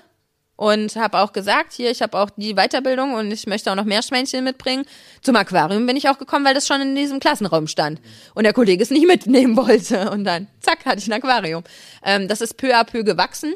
[0.63, 3.85] und habe auch gesagt, hier, ich habe auch die Weiterbildung und ich möchte auch noch
[3.85, 4.85] Meerschweinchen mitbringen.
[5.21, 8.01] Zum Aquarium bin ich auch gekommen, weil das schon in diesem Klassenraum stand
[8.37, 11.65] und der Kollege es nicht mitnehmen wollte und dann zack hatte ich ein Aquarium.
[12.05, 13.55] Ähm, das ist peu à peu gewachsen,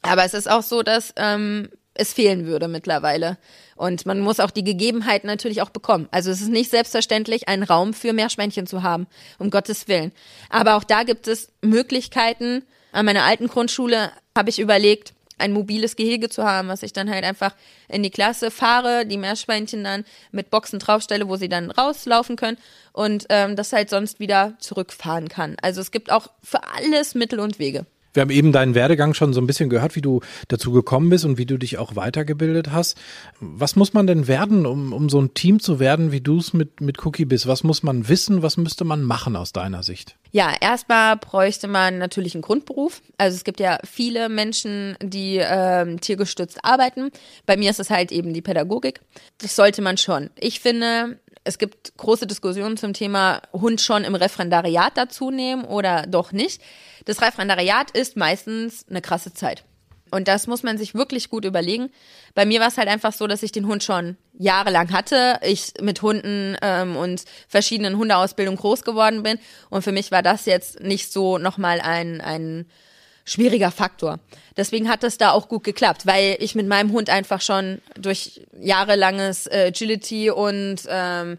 [0.00, 3.36] aber es ist auch so, dass ähm, es fehlen würde mittlerweile.
[3.76, 6.08] Und man muss auch die Gegebenheiten natürlich auch bekommen.
[6.12, 9.06] Also es ist nicht selbstverständlich, einen Raum für Meerschweinchen zu haben,
[9.38, 10.12] um Gottes Willen.
[10.48, 12.64] Aber auch da gibt es Möglichkeiten.
[12.90, 17.10] An meiner alten Grundschule habe ich überlegt, ein mobiles Gehege zu haben, was ich dann
[17.10, 17.54] halt einfach
[17.88, 22.58] in die Klasse fahre, die Meerschweinchen dann mit Boxen draufstelle, wo sie dann rauslaufen können
[22.92, 25.56] und ähm, das halt sonst wieder zurückfahren kann.
[25.62, 27.86] Also es gibt auch für alles Mittel und Wege.
[28.12, 31.24] Wir haben eben deinen Werdegang schon so ein bisschen gehört, wie du dazu gekommen bist
[31.24, 32.98] und wie du dich auch weitergebildet hast.
[33.40, 36.52] Was muss man denn werden, um, um so ein Team zu werden, wie du es
[36.52, 37.46] mit, mit Cookie bist?
[37.46, 38.42] Was muss man wissen?
[38.42, 40.16] Was müsste man machen aus deiner Sicht?
[40.30, 43.02] Ja, erstmal bräuchte man natürlich einen Grundberuf.
[43.18, 47.10] Also es gibt ja viele Menschen, die ähm, tiergestützt arbeiten.
[47.44, 49.00] Bei mir ist es halt eben die Pädagogik.
[49.38, 50.30] Das sollte man schon.
[50.38, 56.06] Ich finde, es gibt große Diskussionen zum Thema Hund schon im Referendariat dazu nehmen oder
[56.06, 56.62] doch nicht.
[57.04, 59.64] Das Referendariat ist meistens eine krasse Zeit.
[60.12, 61.90] Und das muss man sich wirklich gut überlegen.
[62.34, 65.38] Bei mir war es halt einfach so, dass ich den Hund schon jahrelang hatte.
[65.42, 69.38] Ich mit Hunden ähm, und verschiedenen Hundeausbildungen groß geworden bin.
[69.70, 72.66] Und für mich war das jetzt nicht so nochmal ein, ein
[73.24, 74.18] schwieriger Faktor.
[74.56, 78.42] Deswegen hat das da auch gut geklappt, weil ich mit meinem Hund einfach schon durch
[78.58, 81.38] jahrelanges äh, Agility und ähm,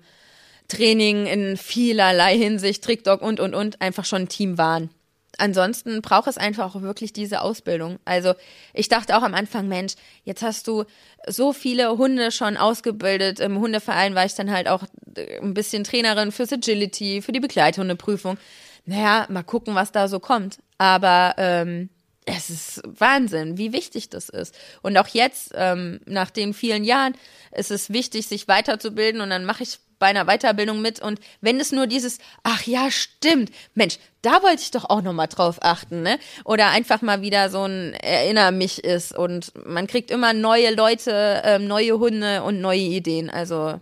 [0.67, 4.89] Training in vielerlei Hinsicht, Trickdog und und und einfach schon ein Team waren
[5.37, 7.99] ansonsten braucht es einfach auch wirklich diese Ausbildung.
[8.05, 8.33] Also
[8.73, 10.85] ich dachte auch am Anfang, Mensch, jetzt hast du
[11.27, 13.39] so viele Hunde schon ausgebildet.
[13.39, 14.83] Im Hundeverein war ich dann halt auch
[15.15, 18.37] äh, ein bisschen Trainerin fürs Agility, für die Begleithundeprüfung.
[18.85, 20.59] Naja, mal gucken, was da so kommt.
[20.83, 21.89] Aber ähm,
[22.25, 24.53] es ist Wahnsinn, wie wichtig das ist.
[24.81, 27.13] Und auch jetzt, ähm, nach den vielen Jahren,
[27.55, 29.21] ist es wichtig, sich weiterzubilden.
[29.21, 32.91] Und dann mache ich bei einer Weiterbildung mit und wenn es nur dieses, ach ja,
[32.91, 36.19] stimmt, Mensch, da wollte ich doch auch nochmal drauf achten, ne?
[36.43, 41.41] Oder einfach mal wieder so ein Erinner mich ist und man kriegt immer neue Leute,
[41.45, 43.29] ähm, neue Hunde und neue Ideen.
[43.29, 43.79] Also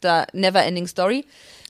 [0.00, 1.24] da never ending story.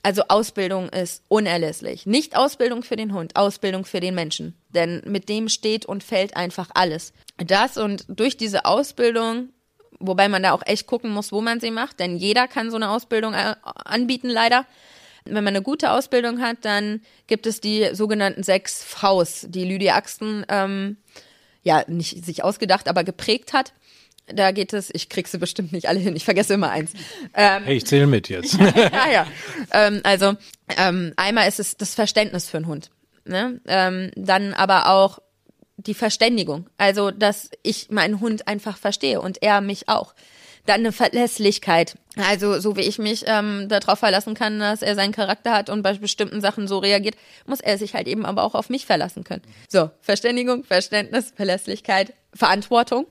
[0.05, 2.05] Also Ausbildung ist unerlässlich.
[2.05, 4.55] Nicht Ausbildung für den Hund, Ausbildung für den Menschen.
[4.69, 7.15] Denn mit dem steht und fällt einfach alles.
[7.39, 9.49] Das und durch diese Ausbildung
[10.01, 12.77] Wobei man da auch echt gucken muss, wo man sie macht, denn jeder kann so
[12.77, 14.67] eine Ausbildung äh, anbieten, leider.
[15.25, 19.95] Wenn man eine gute Ausbildung hat, dann gibt es die sogenannten sechs Vs, die Lydia
[19.95, 20.99] Axten ähm,
[21.63, 23.73] ja nicht sich ausgedacht, aber geprägt hat.
[24.27, 26.93] Da geht es, ich krieg sie bestimmt nicht alle hin, ich vergesse immer eins.
[27.35, 28.55] Ähm, hey, ich zähle mit jetzt.
[28.59, 29.27] ja, ja.
[29.71, 30.35] Ähm, also
[30.79, 32.91] ähm, einmal ist es das Verständnis für einen Hund.
[33.27, 33.61] Ne?
[33.67, 35.19] Ähm, dann aber auch
[35.77, 36.67] die Verständigung.
[36.79, 40.15] Also, dass ich meinen Hund einfach verstehe und er mich auch.
[40.67, 41.97] Dann eine Verlässlichkeit.
[42.17, 45.83] Also, so wie ich mich ähm, darauf verlassen kann, dass er seinen Charakter hat und
[45.83, 47.17] bei bestimmten Sachen so reagiert,
[47.47, 49.43] muss er sich halt eben aber auch auf mich verlassen können.
[49.69, 53.07] So, Verständigung, Verständnis, Verlässlichkeit, Verantwortung.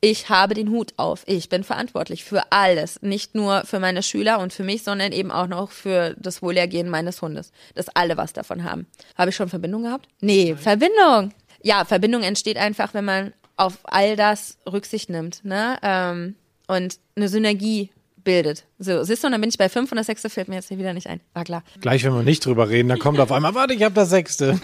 [0.00, 1.22] Ich habe den Hut auf.
[1.26, 3.02] Ich bin verantwortlich für alles.
[3.02, 6.88] Nicht nur für meine Schüler und für mich, sondern eben auch noch für das Wohlergehen
[6.88, 7.52] meines Hundes.
[7.74, 8.86] Dass alle was davon haben.
[9.16, 10.08] Habe ich schon Verbindung gehabt?
[10.20, 10.58] Nee, Nein.
[10.58, 11.32] Verbindung
[11.62, 15.78] ja, Verbindung entsteht einfach, wenn man auf all das Rücksicht nimmt, ne?
[15.82, 16.36] Ähm,
[16.68, 18.64] und eine Synergie bildet.
[18.80, 20.68] So, siehst du, und dann bin ich bei fünf und das sechste fällt mir jetzt
[20.68, 21.20] hier wieder nicht ein.
[21.34, 21.64] War klar.
[21.80, 24.60] Gleich, wenn wir nicht drüber reden, dann kommt auf einmal, warte, ich habe das sechste.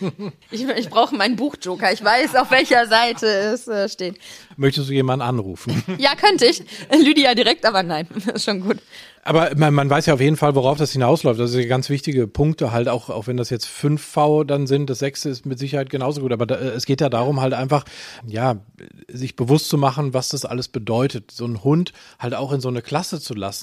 [0.50, 1.90] ich, ich brauche meinen Buchjoker.
[1.90, 4.18] Ich weiß, auf welcher Seite es äh, steht.
[4.58, 5.82] Möchtest du jemanden anrufen?
[5.98, 6.62] ja, könnte ich.
[6.90, 8.76] Lydia direkt, aber nein, das ist schon gut.
[9.26, 11.40] Aber man, man weiß ja auf jeden Fall, worauf das hinausläuft.
[11.40, 14.98] Das sind ganz wichtige Punkte halt, auch, auch wenn das jetzt 5V dann sind, das
[14.98, 16.32] sechste ist mit Sicherheit genauso gut.
[16.32, 17.84] Aber da, es geht ja darum, halt einfach,
[18.26, 18.56] ja,
[19.08, 22.68] sich bewusst zu machen, was das alles bedeutet, so einen Hund halt auch in so
[22.68, 23.53] eine Klasse zu lassen.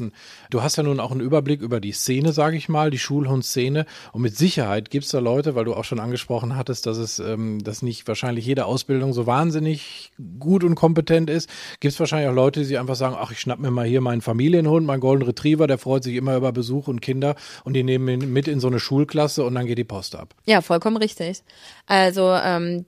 [0.49, 3.85] Du hast ja nun auch einen Überblick über die Szene, sage ich mal, die Schulhundszene.
[4.13, 7.19] Und mit Sicherheit gibt es da Leute, weil du auch schon angesprochen hattest, dass es,
[7.19, 11.49] ähm, dass nicht wahrscheinlich jede Ausbildung so wahnsinnig gut und kompetent ist.
[11.79, 14.21] Gibt es wahrscheinlich auch Leute, die einfach sagen, ach, ich schnapp mir mal hier meinen
[14.21, 17.83] Familienhund, meinen Golden Retriever Retriever, der freut sich immer über Besuch und Kinder und die
[17.83, 20.33] nehmen ihn mit in so eine Schulklasse und dann geht die Post ab.
[20.45, 21.43] Ja, vollkommen richtig.
[21.87, 22.85] Also ähm,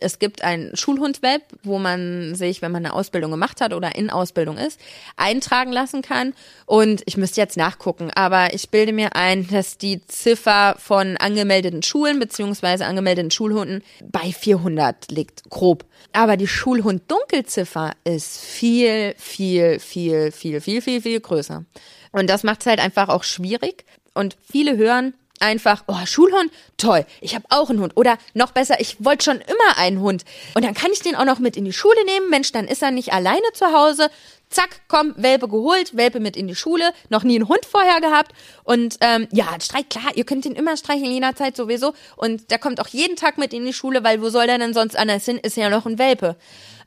[0.00, 4.10] es gibt ein Schulhund-Web, wo man sich, wenn man eine Ausbildung gemacht hat oder in
[4.10, 4.80] Ausbildung ist,
[5.16, 6.34] eintragen lassen kann.
[6.66, 11.82] Und ich müsste jetzt nachgucken, aber ich bilde mir ein, dass die Ziffer von angemeldeten
[11.82, 15.84] Schulen beziehungsweise angemeldeten Schulhunden bei 400 liegt, grob.
[16.12, 21.64] Aber die Schulhund-Dunkelziffer ist viel, viel, viel, viel, viel, viel, viel größer.
[22.12, 23.84] Und das macht es halt einfach auch schwierig.
[24.14, 27.96] Und viele hören, einfach, oh, Schulhund, toll, ich habe auch einen Hund.
[27.96, 30.24] Oder noch besser, ich wollte schon immer einen Hund.
[30.54, 32.30] Und dann kann ich den auch noch mit in die Schule nehmen.
[32.30, 34.10] Mensch, dann ist er nicht alleine zu Hause.
[34.48, 38.32] Zack, komm, Welpe geholt, Welpe mit in die Schule, noch nie einen Hund vorher gehabt.
[38.62, 41.94] Und ähm, ja, Streich, klar, ihr könnt ihn immer streicheln, jederzeit sowieso.
[42.16, 44.72] Und der kommt auch jeden Tag mit in die Schule, weil wo soll der denn
[44.72, 45.38] sonst anders hin?
[45.38, 46.36] Ist ja noch ein Welpe.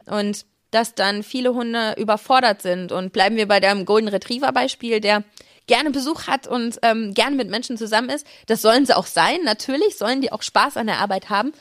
[0.05, 2.91] Und dass dann viele Hunde überfordert sind.
[2.91, 5.23] Und bleiben wir bei dem Golden Retriever Beispiel, der
[5.69, 8.27] gerne Besuch hat und ähm, gerne mit Menschen zusammen ist.
[8.47, 9.37] Das sollen sie auch sein.
[9.45, 11.53] Natürlich sollen die auch Spaß an der Arbeit haben.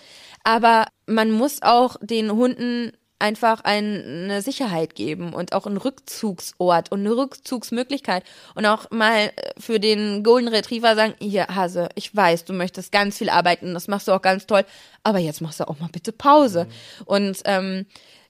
[0.42, 7.00] Aber man muss auch den Hunden einfach eine Sicherheit geben und auch einen Rückzugsort und
[7.00, 8.22] eine Rückzugsmöglichkeit
[8.54, 13.18] und auch mal für den Golden Retriever sagen, hier Hase, ich weiß, du möchtest ganz
[13.18, 14.64] viel arbeiten, das machst du auch ganz toll,
[15.02, 16.64] aber jetzt machst du auch mal bitte Pause.
[16.64, 17.04] Mhm.
[17.06, 17.86] Und ähm,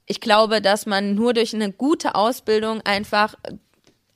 [0.06, 3.34] ich glaube, dass man nur durch eine gute Ausbildung einfach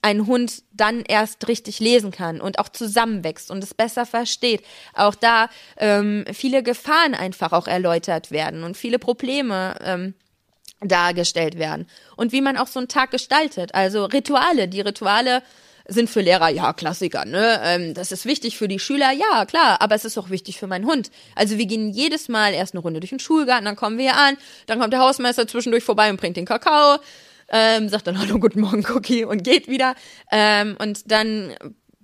[0.02, 4.62] ein Hund dann erst richtig lesen kann und auch zusammenwächst und es besser versteht.
[4.94, 10.14] Auch da ähm, viele Gefahren einfach auch erläutert werden und viele Probleme ähm,
[10.80, 11.86] dargestellt werden.
[12.16, 13.74] Und wie man auch so einen Tag gestaltet.
[13.74, 14.66] Also Rituale.
[14.66, 15.42] Die Rituale
[15.86, 17.60] sind für Lehrer, ja, Klassiker, ne?
[17.64, 20.68] Ähm, das ist wichtig für die Schüler, ja, klar, aber es ist auch wichtig für
[20.68, 21.10] meinen Hund.
[21.34, 24.16] Also wir gehen jedes Mal erst eine Runde durch den Schulgarten, dann kommen wir hier
[24.16, 24.36] an,
[24.66, 26.98] dann kommt der Hausmeister zwischendurch vorbei und bringt den Kakao
[27.52, 29.94] ähm, sagt dann Hallo, guten Morgen, Cookie und geht wieder.
[30.30, 31.54] Ähm, und dann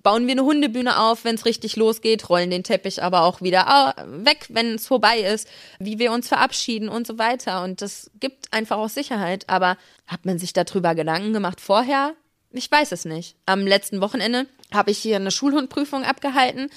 [0.02, 3.94] bauen wir eine Hundebühne auf, wenn es richtig losgeht, rollen den Teppich aber auch wieder
[4.06, 7.64] weg, wenn es vorbei ist, wie wir uns verabschieden und so weiter.
[7.64, 9.48] Und das gibt einfach auch Sicherheit.
[9.48, 9.76] Aber
[10.06, 12.14] hat man sich darüber Gedanken gemacht vorher?
[12.52, 13.36] Ich weiß es nicht.
[13.44, 16.70] Am letzten Wochenende habe ich hier eine Schulhundprüfung abgehalten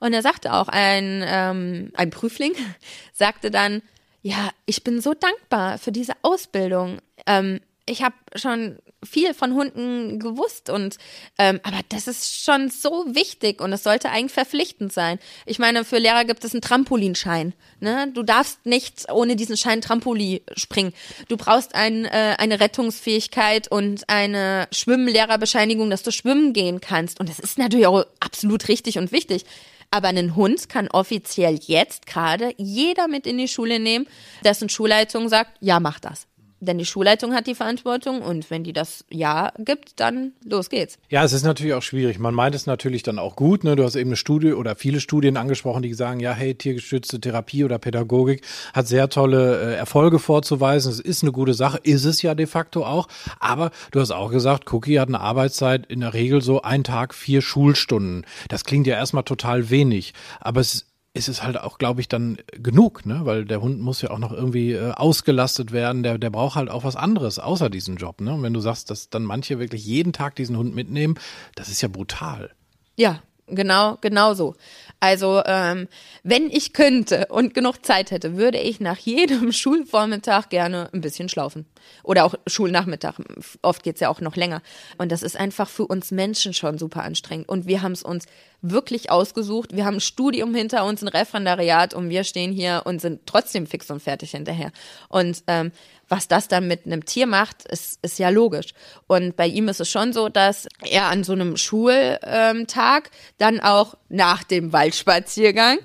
[0.00, 2.52] und da sagte auch ein, ähm, ein Prüfling,
[3.12, 3.82] sagte dann,
[4.22, 6.98] ja, ich bin so dankbar für diese Ausbildung.
[7.26, 10.96] Ähm, ich habe schon viel von Hunden gewusst und
[11.38, 15.18] ähm, aber das ist schon so wichtig und es sollte eigentlich verpflichtend sein.
[15.46, 17.54] Ich meine, für Lehrer gibt es einen Trampolinschein.
[17.80, 18.10] Ne?
[18.12, 20.92] Du darfst nicht ohne diesen Schein Trampolin springen.
[21.28, 27.20] Du brauchst ein, äh, eine Rettungsfähigkeit und eine Schwimmlehrerbescheinigung, dass du schwimmen gehen kannst.
[27.20, 29.44] Und das ist natürlich auch absolut richtig und wichtig.
[29.90, 34.06] Aber einen Hund kann offiziell jetzt gerade jeder mit in die Schule nehmen,
[34.44, 36.27] dessen Schulleitung sagt, ja, mach das.
[36.60, 40.98] Denn die Schulleitung hat die Verantwortung und wenn die das Ja gibt, dann los geht's.
[41.08, 42.18] Ja, es ist natürlich auch schwierig.
[42.18, 43.62] Man meint es natürlich dann auch gut.
[43.62, 43.76] Ne?
[43.76, 47.64] Du hast eben eine Studie oder viele Studien angesprochen, die sagen, ja, hey, tiergestützte Therapie
[47.64, 48.42] oder Pädagogik
[48.74, 50.90] hat sehr tolle äh, Erfolge vorzuweisen.
[50.90, 53.06] Es ist eine gute Sache, ist es ja de facto auch.
[53.38, 57.14] Aber du hast auch gesagt, Cookie hat eine Arbeitszeit in der Regel so ein Tag,
[57.14, 58.26] vier Schulstunden.
[58.48, 60.12] Das klingt ja erstmal total wenig.
[60.40, 60.87] Aber es
[61.18, 63.20] ist es halt auch, glaube ich, dann genug, ne?
[63.24, 66.02] Weil der Hund muss ja auch noch irgendwie äh, ausgelastet werden.
[66.02, 68.32] Der, der braucht halt auch was anderes außer diesem Job, ne?
[68.32, 71.18] Und wenn du sagst, dass dann manche wirklich jeden Tag diesen Hund mitnehmen,
[71.56, 72.50] das ist ja brutal.
[72.96, 74.54] Ja, genau, genau so.
[75.00, 75.86] Also, ähm,
[76.24, 81.28] wenn ich könnte und genug Zeit hätte, würde ich nach jedem Schulvormittag gerne ein bisschen
[81.28, 81.66] schlaufen.
[82.02, 83.20] Oder auch Schulnachmittag.
[83.62, 84.60] Oft geht's ja auch noch länger.
[84.98, 87.48] Und das ist einfach für uns Menschen schon super anstrengend.
[87.48, 88.26] Und wir haben es uns
[88.60, 89.74] wirklich ausgesucht.
[89.74, 93.66] Wir haben ein Studium hinter uns, ein Referendariat und wir stehen hier und sind trotzdem
[93.68, 94.72] fix und fertig hinterher.
[95.08, 95.70] Und ähm,
[96.08, 98.68] was das dann mit einem Tier macht, ist, ist ja logisch.
[99.06, 103.96] Und bei ihm ist es schon so, dass er an so einem Schultag dann auch
[104.08, 105.78] nach dem Waldspaziergang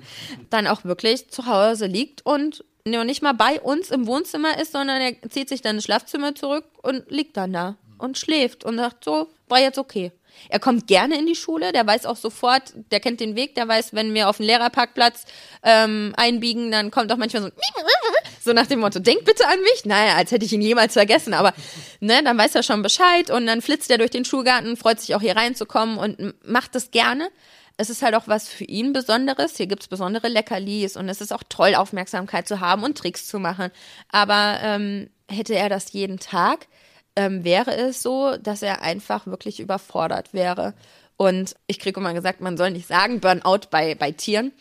[0.50, 5.00] dann auch wirklich zu Hause liegt und nicht mal bei uns im Wohnzimmer ist, sondern
[5.00, 9.04] er zieht sich dann ins Schlafzimmer zurück und liegt dann da und schläft und sagt
[9.04, 10.12] so, war jetzt okay.
[10.48, 13.68] Er kommt gerne in die Schule, der weiß auch sofort, der kennt den Weg, der
[13.68, 15.26] weiß, wenn wir auf den Lehrerparkplatz
[15.62, 17.48] ähm, einbiegen, dann kommt auch manchmal so,
[18.44, 19.84] so nach dem Motto, denk bitte an mich.
[19.84, 21.52] Naja, als hätte ich ihn jemals vergessen, aber
[22.00, 25.14] ne, dann weiß er schon Bescheid und dann flitzt er durch den Schulgarten, freut sich
[25.14, 27.28] auch hier reinzukommen und macht das gerne.
[27.76, 29.56] Es ist halt auch was für ihn Besonderes.
[29.56, 33.40] Hier gibt's besondere Leckerlis und es ist auch toll, Aufmerksamkeit zu haben und Tricks zu
[33.40, 33.70] machen.
[34.10, 36.68] Aber ähm, hätte er das jeden Tag,
[37.16, 40.74] ähm, wäre es so, dass er einfach wirklich überfordert wäre.
[41.16, 44.52] Und ich kriege immer gesagt, man soll nicht sagen Burnout bei, bei Tieren,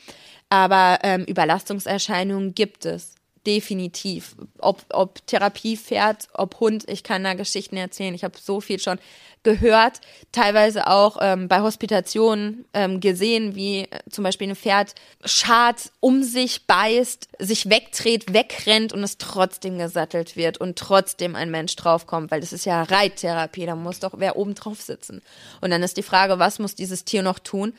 [0.50, 3.16] aber ähm, Überlastungserscheinungen gibt es
[3.46, 4.36] definitiv.
[4.60, 8.14] Ob, ob Therapie fährt, ob Hund, ich kann da Geschichten erzählen.
[8.14, 9.00] Ich habe so viel schon
[9.44, 10.00] gehört,
[10.32, 16.24] teilweise auch ähm, bei Hospitationen ähm, gesehen, wie äh, zum Beispiel ein Pferd schart, um
[16.24, 22.32] sich beißt, sich wegdreht, wegrennt und es trotzdem gesattelt wird und trotzdem ein Mensch draufkommt,
[22.32, 25.22] weil das ist ja Reittherapie, da muss doch wer oben drauf sitzen.
[25.60, 27.74] Und dann ist die Frage, was muss dieses Tier noch tun,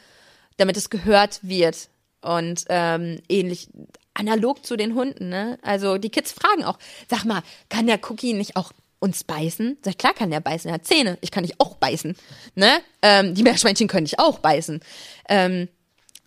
[0.59, 1.89] damit es gehört wird?
[2.21, 3.69] Und ähm, ähnlich
[4.15, 5.59] analog zu den Hunden, ne?
[5.63, 6.79] Also die Kids fragen auch,
[7.11, 9.79] sag mal, kann der Cookie nicht auch uns beißen?
[9.83, 11.19] Sag, klar kann der beißen, er hat Zähne.
[11.21, 12.17] Ich kann dich auch beißen.
[12.55, 12.79] Ne?
[13.03, 14.81] Ähm, die Meerschweinchen können dich auch beißen.
[15.29, 15.69] Ähm,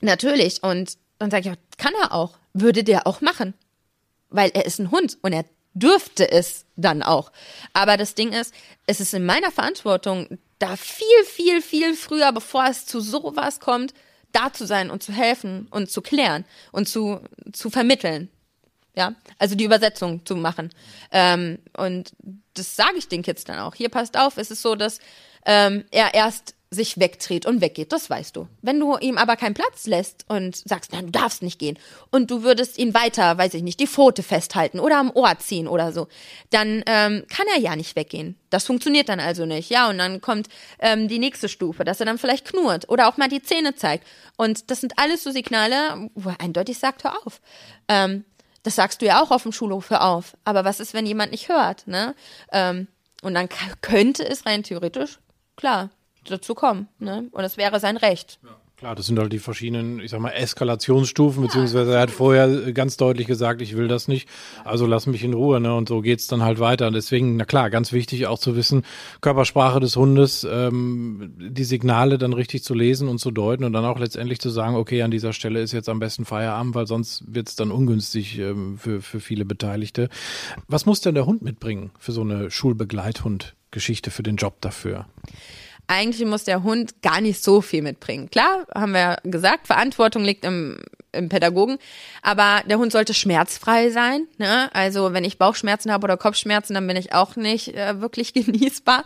[0.01, 0.63] Natürlich.
[0.63, 2.37] Und dann sage ich auch, kann er auch.
[2.53, 3.53] Würde der auch machen.
[4.29, 7.31] Weil er ist ein Hund und er dürfte es dann auch.
[7.73, 8.53] Aber das Ding ist,
[8.87, 13.93] es ist in meiner Verantwortung, da viel, viel, viel früher, bevor es zu sowas kommt,
[14.31, 17.19] da zu sein und zu helfen und zu klären und zu,
[17.53, 18.29] zu vermitteln.
[18.95, 20.71] Ja, also die Übersetzung zu machen.
[21.11, 22.13] Ähm, und
[22.55, 23.75] das sage ich den Kids dann auch.
[23.75, 24.99] Hier passt auf, es ist so, dass
[25.45, 28.47] ähm, er erst sich wegdreht und weggeht, das weißt du.
[28.61, 31.79] Wenn du ihm aber keinen Platz lässt und sagst, nein, du darfst nicht gehen
[32.11, 35.67] und du würdest ihn weiter, weiß ich nicht, die Pfote festhalten oder am Ohr ziehen
[35.67, 36.07] oder so,
[36.49, 38.37] dann ähm, kann er ja nicht weggehen.
[38.49, 39.89] Das funktioniert dann also nicht, ja.
[39.89, 40.49] Und dann kommt
[40.79, 44.05] ähm, die nächste Stufe, dass er dann vielleicht knurrt oder auch mal die Zähne zeigt.
[44.35, 47.39] Und das sind alles so Signale, wo er eindeutig sagt, hör auf.
[47.87, 48.25] Ähm,
[48.63, 50.35] das sagst du ja auch auf dem Schulhof, hör auf.
[50.43, 52.13] Aber was ist, wenn jemand nicht hört, ne?
[52.51, 52.87] Ähm,
[53.21, 53.47] und dann
[53.81, 55.19] könnte es rein theoretisch,
[55.55, 55.89] klar,
[56.29, 56.87] dazu kommen.
[56.99, 57.27] Ne?
[57.31, 58.39] Und es wäre sein Recht.
[58.43, 58.49] Ja.
[58.77, 62.95] Klar, das sind halt die verschiedenen, ich sag mal, Eskalationsstufen, beziehungsweise er hat vorher ganz
[62.95, 64.29] deutlich gesagt, ich will das nicht,
[64.63, 65.73] also lass mich in Ruhe, ne?
[65.73, 66.85] Und so geht's dann halt weiter.
[66.85, 68.83] Und deswegen, na klar, ganz wichtig auch zu wissen,
[69.19, 73.83] Körpersprache des Hundes, ähm, die Signale dann richtig zu lesen und zu deuten und dann
[73.83, 77.23] auch letztendlich zu sagen, okay, an dieser Stelle ist jetzt am besten Feierabend, weil sonst
[77.25, 80.07] wird's dann ungünstig ähm, für, für viele Beteiligte.
[80.67, 85.07] Was muss denn der Hund mitbringen für so eine Schulbegleithund-Geschichte, für den Job dafür?
[85.87, 88.29] Eigentlich muss der Hund gar nicht so viel mitbringen.
[88.29, 90.79] Klar, haben wir gesagt, Verantwortung liegt im,
[91.13, 91.77] im Pädagogen,
[92.21, 94.27] aber der Hund sollte schmerzfrei sein.
[94.37, 94.69] Ne?
[94.73, 99.05] Also wenn ich Bauchschmerzen habe oder Kopfschmerzen, dann bin ich auch nicht äh, wirklich genießbar.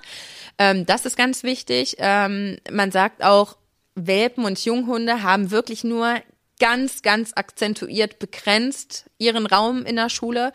[0.58, 1.96] Ähm, das ist ganz wichtig.
[2.00, 3.58] Ähm, man sagt auch,
[3.94, 6.16] Welpen und Junghunde haben wirklich nur
[6.60, 10.54] ganz, ganz akzentuiert begrenzt ihren Raum in der Schule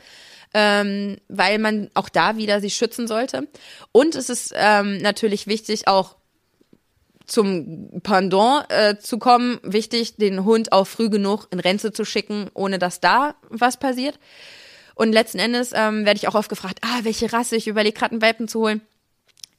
[0.56, 3.46] ähm, weil man auch da wieder sie schützen sollte.
[3.92, 6.15] Und es ist ähm, natürlich wichtig, auch
[7.26, 12.50] zum Pendant äh, zu kommen, wichtig, den Hund auch früh genug in Rente zu schicken,
[12.54, 14.18] ohne dass da was passiert.
[14.94, 17.56] Und letzten Endes ähm, werde ich auch oft gefragt, ah, welche Rasse?
[17.56, 18.80] Ich überlege gerade einen Welpen zu holen.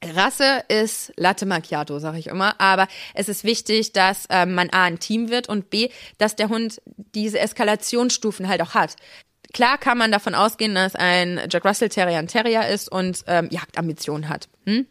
[0.02, 2.60] Rasse ist Latte Macchiato, sage ich immer.
[2.60, 6.48] Aber es ist wichtig, dass ähm, man A, ein Team wird und B, dass der
[6.48, 6.80] Hund
[7.14, 8.96] diese Eskalationsstufen halt auch hat.
[9.52, 13.48] Klar kann man davon ausgehen, dass ein Jack Russell Terrier ein Terrier ist und ähm,
[13.50, 14.48] Jagdambitionen hat.
[14.66, 14.86] Hm?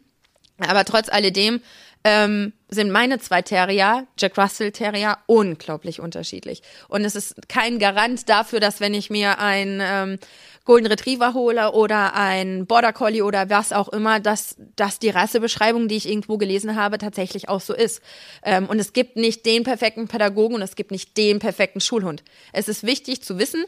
[0.58, 1.60] Aber trotz alledem
[2.08, 6.62] ähm, sind meine zwei Terrier, Jack Russell Terrier, unglaublich unterschiedlich.
[6.88, 10.18] Und es ist kein Garant dafür, dass wenn ich mir ein ähm,
[10.64, 15.88] Golden Retriever hole oder ein Border Collie oder was auch immer, dass, dass die Rassebeschreibung,
[15.88, 18.02] die ich irgendwo gelesen habe, tatsächlich auch so ist.
[18.42, 22.22] Ähm, und es gibt nicht den perfekten Pädagogen und es gibt nicht den perfekten Schulhund.
[22.52, 23.64] Es ist wichtig zu wissen,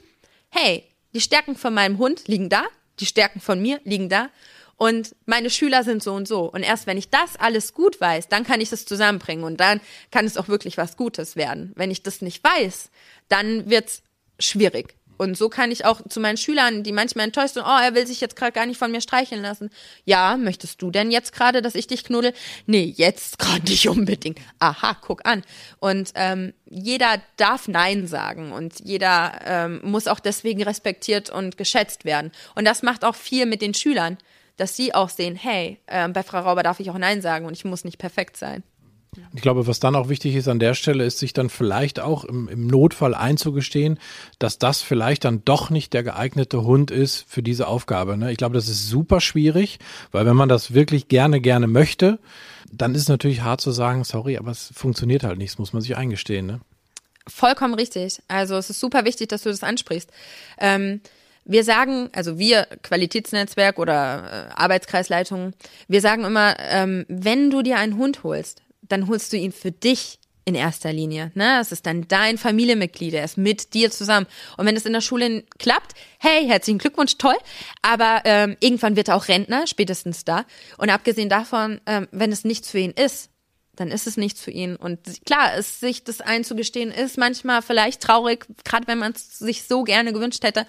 [0.49, 2.65] hey, die Stärken von meinem Hund liegen da,
[3.01, 4.31] die Stärken von mir liegen da
[4.81, 6.51] und meine Schüler sind so und so.
[6.51, 9.79] Und erst wenn ich das alles gut weiß, dann kann ich das zusammenbringen und dann
[10.11, 11.73] kann es auch wirklich was Gutes werden.
[11.77, 12.89] Wenn ich das nicht weiß,
[13.29, 14.03] dann wird's
[14.39, 14.95] schwierig.
[15.19, 18.07] Und so kann ich auch zu meinen Schülern, die manchmal enttäuscht sind, oh, er will
[18.07, 19.69] sich jetzt gerade gar nicht von mir streicheln lassen.
[20.07, 22.33] Ja, möchtest du denn jetzt gerade, dass ich dich knuddel?
[22.65, 24.39] Nee, jetzt gerade nicht unbedingt.
[24.61, 25.45] Aha, guck an.
[25.79, 32.07] Und ähm, jeder darf Nein sagen und jeder ähm, muss auch deswegen respektiert und geschätzt
[32.07, 32.33] werden.
[32.55, 34.17] Und das macht auch viel mit den Schülern,
[34.57, 37.53] dass sie auch sehen, hey, äh, bei Frau Rauber darf ich auch Nein sagen und
[37.53, 38.63] ich muss nicht perfekt sein.
[39.35, 42.25] Ich glaube, was dann auch wichtig ist an der Stelle, ist sich dann vielleicht auch
[42.25, 43.99] im, im, Notfall einzugestehen,
[44.39, 48.17] dass das vielleicht dann doch nicht der geeignete Hund ist für diese Aufgabe.
[48.17, 48.31] Ne?
[48.31, 49.81] Ich glaube, das ist super schwierig,
[50.13, 52.21] weil wenn man das wirklich gerne, gerne möchte,
[52.73, 55.73] dann ist es natürlich hart zu sagen, sorry, aber es funktioniert halt nicht, das muss
[55.73, 56.47] man sich eingestehen.
[56.47, 56.61] Ne?
[57.27, 58.23] Vollkommen richtig.
[58.29, 60.11] Also es ist super wichtig, dass du das ansprichst.
[60.59, 61.01] Ähm,
[61.51, 65.53] wir sagen, also wir Qualitätsnetzwerk oder äh, Arbeitskreisleitung,
[65.89, 69.73] wir sagen immer, ähm, wenn du dir einen Hund holst, dann holst du ihn für
[69.73, 71.33] dich in erster Linie.
[71.35, 71.59] Ne?
[71.61, 74.27] Es ist dann dein Familienmitglied, er ist mit dir zusammen.
[74.57, 77.37] Und wenn es in der Schule klappt, hey, herzlichen Glückwunsch, toll.
[77.83, 80.45] Aber ähm, irgendwann wird er auch Rentner, spätestens da.
[80.79, 83.31] Und abgesehen davon, ähm, wenn es nichts für ihn ist,
[83.75, 84.77] dann ist es nichts für ihn.
[84.77, 89.65] Und klar, es, sich das einzugestehen, ist manchmal vielleicht traurig, gerade wenn man es sich
[89.65, 90.67] so gerne gewünscht hätte.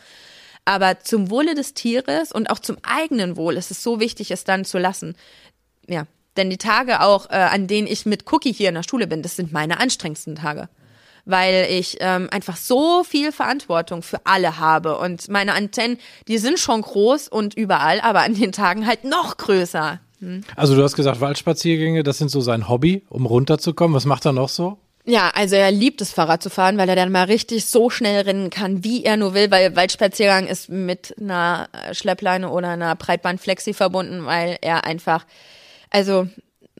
[0.65, 4.43] Aber zum Wohle des Tieres und auch zum eigenen Wohl ist es so wichtig, es
[4.43, 5.15] dann zu lassen.
[5.87, 6.05] Ja,
[6.37, 9.21] denn die Tage auch, äh, an denen ich mit Cookie hier in der Schule bin,
[9.21, 10.69] das sind meine anstrengendsten Tage.
[11.25, 14.97] Weil ich ähm, einfach so viel Verantwortung für alle habe.
[14.97, 15.97] Und meine Antennen,
[16.27, 19.99] die sind schon groß und überall, aber an den Tagen halt noch größer.
[20.19, 20.41] Hm.
[20.55, 23.95] Also du hast gesagt, Waldspaziergänge, das sind so sein Hobby, um runterzukommen.
[23.95, 24.79] Was macht er noch so?
[25.05, 28.21] Ja, also er liebt es, Fahrrad zu fahren, weil er dann mal richtig so schnell
[28.21, 33.73] rennen kann, wie er nur will, weil Waldspaziergang ist mit einer Schleppleine oder einer Breitbandflexi
[33.73, 35.25] verbunden, weil er einfach
[35.91, 36.27] also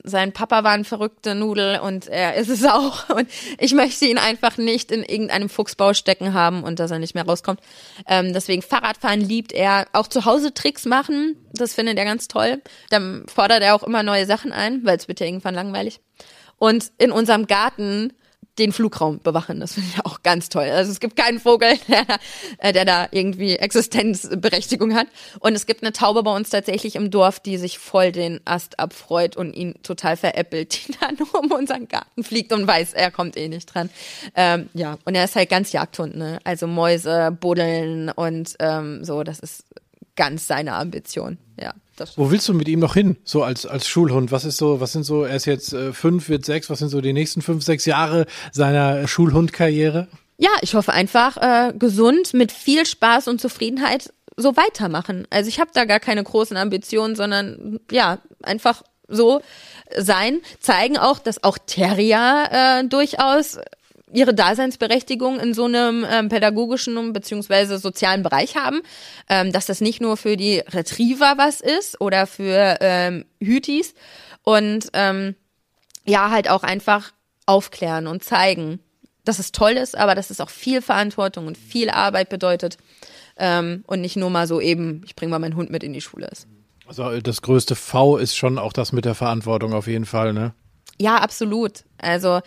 [0.04, 3.08] sein Papa war ein verrückter Nudel und er ist es auch.
[3.10, 7.14] Und ich möchte ihn einfach nicht in irgendeinem Fuchsbau stecken haben und dass er nicht
[7.14, 7.60] mehr rauskommt.
[8.08, 9.86] Ähm, deswegen Fahrradfahren liebt er.
[9.94, 12.62] Auch zu Hause Tricks machen, das findet er ganz toll.
[12.90, 16.00] Dann fordert er auch immer neue Sachen ein, weil es wird ja irgendwann langweilig.
[16.62, 18.14] Und in unserem Garten
[18.60, 19.60] den Flugraum bewachen.
[19.60, 20.70] Das finde ich auch ganz toll.
[20.70, 22.06] Also es gibt keinen Vogel, der,
[22.60, 25.08] äh, der da irgendwie Existenzberechtigung hat.
[25.40, 28.80] Und es gibt eine Taube bei uns tatsächlich im Dorf, die sich voll den Ast
[28.80, 33.38] abfreut und ihn total veräppelt, die dann um unseren Garten fliegt und weiß, er kommt
[33.38, 33.90] eh nicht dran.
[34.36, 36.38] Ähm, ja, und er ist halt ganz Jagdhund, ne?
[36.44, 39.66] Also Mäuse, Buddeln und ähm, so, das ist
[40.16, 41.40] ganz seine Ambition.
[41.60, 41.74] Ja.
[42.16, 44.32] Wo willst du mit ihm noch hin, so als, als Schulhund?
[44.32, 46.90] Was ist so, was sind so, er ist jetzt äh, fünf, wird sechs, was sind
[46.90, 50.08] so die nächsten fünf, sechs Jahre seiner Schulhundkarriere?
[50.38, 55.28] Ja, ich hoffe einfach äh, gesund, mit viel Spaß und Zufriedenheit so weitermachen.
[55.30, 59.42] Also ich habe da gar keine großen Ambitionen, sondern ja, einfach so
[59.96, 63.60] sein, zeigen auch, dass auch Terrier äh, durchaus
[64.14, 67.78] ihre Daseinsberechtigung in so einem ähm, pädagogischen bzw.
[67.78, 68.82] sozialen Bereich haben,
[69.30, 73.94] ähm, dass das nicht nur für die Retriever was ist oder für ähm, Hütis
[74.44, 75.36] und ähm,
[76.06, 77.12] ja, halt auch einfach
[77.46, 78.80] aufklären und zeigen,
[79.24, 82.78] dass es toll ist, aber dass es auch viel Verantwortung und viel Arbeit bedeutet
[83.38, 86.02] ähm, und nicht nur mal so eben, ich bringe mal meinen Hund mit in die
[86.02, 86.48] Schule ist.
[86.88, 90.54] Also das größte V ist schon auch das mit der Verantwortung auf jeden Fall, ne?
[91.00, 91.84] Ja, absolut.
[91.98, 92.42] Also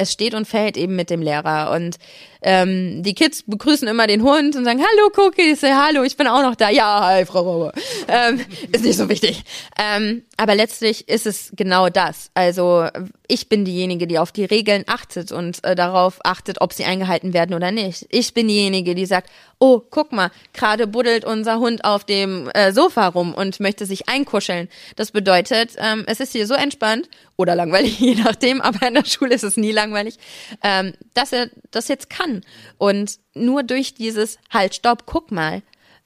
[0.00, 1.70] es steht und fällt eben mit dem Lehrer.
[1.72, 1.96] Und
[2.42, 6.26] ähm, die Kids begrüßen immer den Hund und sagen, hallo Cookie, say hallo, ich bin
[6.26, 6.70] auch noch da.
[6.70, 7.72] Ja, hi, Frau Rauber.
[8.08, 8.40] Ähm,
[8.72, 9.42] ist nicht so wichtig.
[9.78, 12.30] Ähm, aber letztlich ist es genau das.
[12.34, 12.86] Also
[13.28, 17.34] ich bin diejenige, die auf die Regeln achtet und äh, darauf achtet, ob sie eingehalten
[17.34, 18.06] werden oder nicht.
[18.08, 22.72] Ich bin diejenige, die sagt, oh, guck mal, gerade buddelt unser Hund auf dem äh,
[22.72, 24.68] Sofa rum und möchte sich einkuscheln.
[24.96, 29.04] Das bedeutet, ähm, es ist hier so entspannt oder langweilig, je nachdem, aber in der
[29.04, 30.16] Schule ist es nie langweilig,
[30.64, 32.40] ähm, dass er das jetzt kann kann.
[32.78, 35.62] Und nur durch dieses Halt, stopp, guck mal,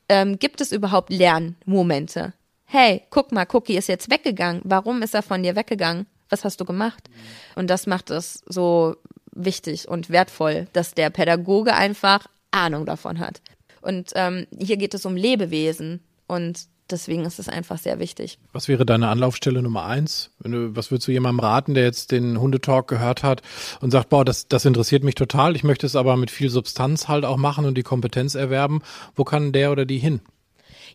[0.08, 2.34] ähm, gibt es überhaupt Lernmomente?
[2.64, 4.62] Hey, guck mal, Cookie ist jetzt weggegangen.
[4.64, 6.06] Warum ist er von dir weggegangen?
[6.28, 7.08] Was hast du gemacht?
[7.54, 8.96] Und das macht es so
[9.32, 13.40] wichtig und wertvoll, dass der Pädagoge einfach Ahnung davon hat.
[13.80, 18.38] Und ähm, hier geht es um Lebewesen und deswegen ist es einfach sehr wichtig.
[18.52, 20.30] Was wäre deine Anlaufstelle Nummer eins?
[20.38, 23.42] Was würdest du jemandem raten, der jetzt den Hundetalk gehört hat
[23.80, 27.08] und sagt, boah, das, das interessiert mich total, ich möchte es aber mit viel Substanz
[27.08, 28.82] halt auch machen und die Kompetenz erwerben.
[29.14, 30.20] Wo kann der oder die hin?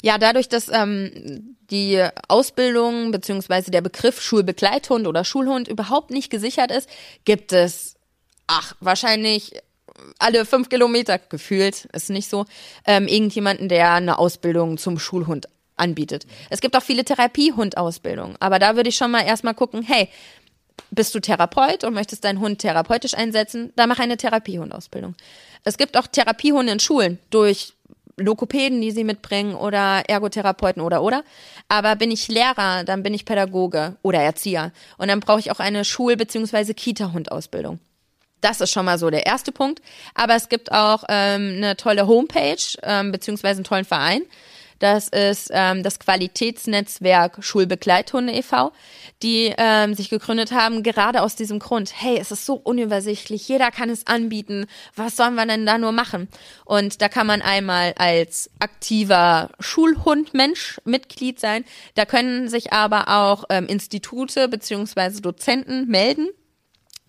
[0.01, 6.71] Ja, dadurch, dass ähm, die Ausbildung beziehungsweise der Begriff Schulbegleithund oder Schulhund überhaupt nicht gesichert
[6.71, 6.89] ist,
[7.25, 7.95] gibt es,
[8.47, 9.53] ach, wahrscheinlich
[10.17, 12.45] alle fünf Kilometer gefühlt, ist nicht so,
[12.85, 15.49] ähm, irgendjemanden, der eine Ausbildung zum Schulhund
[15.80, 16.25] anbietet.
[16.49, 20.09] Es gibt auch viele Therapiehundausbildungen, aber da würde ich schon mal erstmal gucken, hey,
[20.91, 25.15] bist du Therapeut und möchtest deinen Hund therapeutisch einsetzen, dann mach eine Therapiehundausbildung.
[25.63, 27.73] Es gibt auch Therapiehunde in Schulen durch
[28.19, 31.23] Lokopäden, die sie mitbringen oder Ergotherapeuten oder oder.
[31.67, 34.71] Aber bin ich Lehrer, dann bin ich Pädagoge oder Erzieher.
[34.97, 36.73] Und dann brauche ich auch eine Schul- bzw.
[36.73, 37.80] Kita-Hundausbildung.
[38.41, 39.82] Das ist schon mal so der erste Punkt.
[40.15, 44.21] Aber es gibt auch ähm, eine tolle Homepage ähm, beziehungsweise einen tollen Verein.
[44.80, 48.71] Das ist ähm, das Qualitätsnetzwerk Schulbegleithunde e.V.,
[49.21, 51.91] die ähm, sich gegründet haben, gerade aus diesem Grund.
[51.93, 54.65] Hey, es ist so unübersichtlich, jeder kann es anbieten.
[54.95, 56.30] Was sollen wir denn da nur machen?
[56.63, 61.65] Und da kann man einmal als aktiver Schulhundmensch Mitglied sein.
[61.95, 66.30] Da können sich aber auch ähm, Institute beziehungsweise Dozenten melden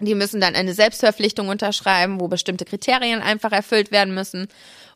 [0.02, 4.48] die müssen dann eine Selbstverpflichtung unterschreiben, wo bestimmte Kriterien einfach erfüllt werden müssen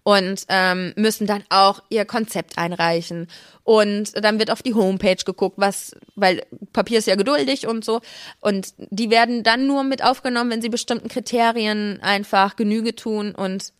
[0.04, 3.26] und ähm, müssen dann auch ihr Konzept einreichen.
[3.64, 6.42] Und dann wird auf die Homepage geguckt, was, weil
[6.72, 8.00] Papier ist ja geduldig und so.
[8.40, 13.72] Und die werden dann nur mit aufgenommen, wenn sie bestimmten Kriterien einfach Genüge tun und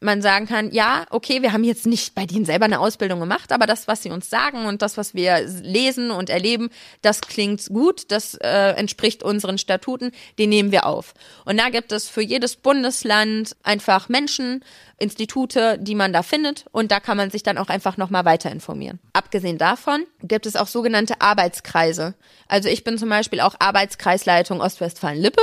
[0.00, 3.52] man sagen kann, ja, okay, wir haben jetzt nicht bei denen selber eine Ausbildung gemacht,
[3.52, 6.70] aber das, was sie uns sagen und das, was wir lesen und erleben,
[7.02, 11.12] das klingt gut, das äh, entspricht unseren Statuten, den nehmen wir auf.
[11.44, 14.64] Und da gibt es für jedes Bundesland einfach Menschen,
[15.00, 18.50] Institute, die man da findet und da kann man sich dann auch einfach nochmal weiter
[18.50, 19.00] informieren.
[19.14, 22.14] Abgesehen davon gibt es auch sogenannte Arbeitskreise.
[22.48, 25.42] Also ich bin zum Beispiel auch Arbeitskreisleitung Ostwestfalen-Lippe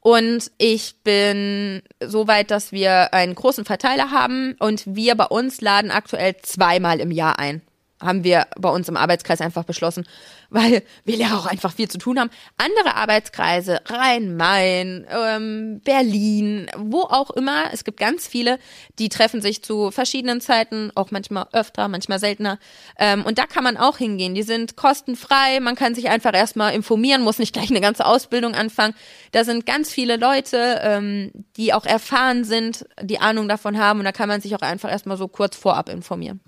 [0.00, 5.60] und ich bin so weit, dass wir einen großen Verteiler haben und wir bei uns
[5.60, 7.62] laden aktuell zweimal im Jahr ein.
[8.02, 10.06] Haben wir bei uns im Arbeitskreis einfach beschlossen,
[10.50, 12.30] weil wir Lehrer auch einfach viel zu tun haben.
[12.58, 18.58] Andere Arbeitskreise, Rhein-Main, ähm, Berlin, wo auch immer, es gibt ganz viele,
[18.98, 22.58] die treffen sich zu verschiedenen Zeiten, auch manchmal öfter, manchmal seltener.
[22.98, 24.34] Ähm, und da kann man auch hingehen.
[24.34, 28.54] Die sind kostenfrei, man kann sich einfach erstmal informieren, muss nicht gleich eine ganze Ausbildung
[28.54, 28.94] anfangen.
[29.30, 34.04] Da sind ganz viele Leute, ähm, die auch erfahren sind, die Ahnung davon haben und
[34.04, 36.40] da kann man sich auch einfach erstmal so kurz vorab informieren.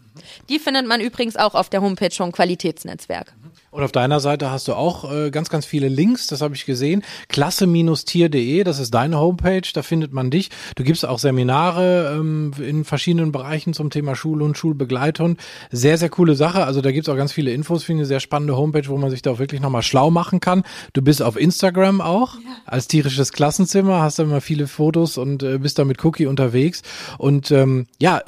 [0.48, 3.34] Die findet man übrigens auch auf der Homepage vom Qualitätsnetzwerk.
[3.74, 6.64] Und auf deiner Seite hast du auch äh, ganz, ganz viele Links, das habe ich
[6.64, 7.02] gesehen.
[7.26, 10.50] Klasse-tier.de, das ist deine Homepage, da findet man dich.
[10.76, 15.38] Du gibst auch Seminare ähm, in verschiedenen Bereichen zum Thema Schule und Schulbegleitung.
[15.72, 16.64] Sehr, sehr coole Sache.
[16.64, 19.10] Also da gibt's auch ganz viele Infos, finde ich eine sehr spannende Homepage, wo man
[19.10, 20.62] sich da auch wirklich nochmal schlau machen kann.
[20.92, 22.40] Du bist auf Instagram auch, ja.
[22.66, 26.82] als tierisches Klassenzimmer, hast da immer viele Fotos und äh, bist da mit Cookie unterwegs.
[27.18, 28.22] Und ähm, ja,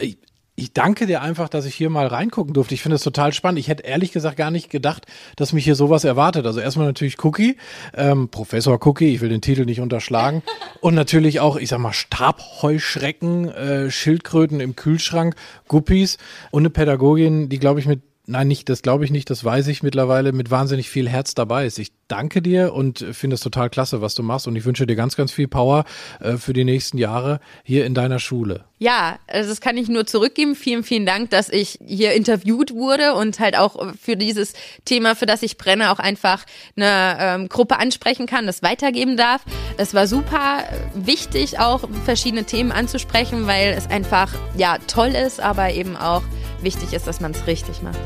[0.57, 2.75] ich danke dir einfach, dass ich hier mal reingucken durfte.
[2.75, 3.59] Ich finde es total spannend.
[3.59, 5.05] Ich hätte ehrlich gesagt gar nicht gedacht,
[5.37, 6.47] dass mich hier sowas erwartet.
[6.47, 7.57] Also erstmal natürlich Cookie,
[7.95, 10.43] ähm, Professor Cookie, ich will den Titel nicht unterschlagen.
[10.81, 15.37] Und natürlich auch, ich sag mal, Stabheuschrecken, äh, Schildkröten im Kühlschrank,
[15.69, 16.17] Guppies
[16.51, 19.69] und eine Pädagogin, die, glaube ich, mit Nein, nicht, das glaube ich nicht, das weiß
[19.69, 21.79] ich mittlerweile, mit wahnsinnig viel Herz dabei ist.
[21.79, 24.97] Ich danke dir und finde es total klasse, was du machst und ich wünsche dir
[24.97, 25.85] ganz, ganz viel Power
[26.21, 28.65] äh, für die nächsten Jahre hier in deiner Schule.
[28.79, 30.55] Ja, also das kann ich nur zurückgeben.
[30.55, 34.53] Vielen, vielen Dank, dass ich hier interviewt wurde und halt auch für dieses
[34.85, 36.45] Thema, für das ich brenne, auch einfach
[36.77, 39.43] eine ähm, Gruppe ansprechen kann, das weitergeben darf.
[39.79, 45.73] Es war super wichtig, auch verschiedene Themen anzusprechen, weil es einfach, ja, toll ist, aber
[45.73, 46.23] eben auch
[46.61, 47.99] wichtig ist, dass man es richtig macht.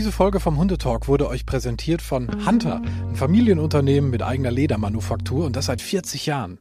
[0.00, 5.56] Diese Folge vom Hundetalk wurde euch präsentiert von Hunter, ein Familienunternehmen mit eigener Ledermanufaktur und
[5.56, 6.58] das seit 40 Jahren.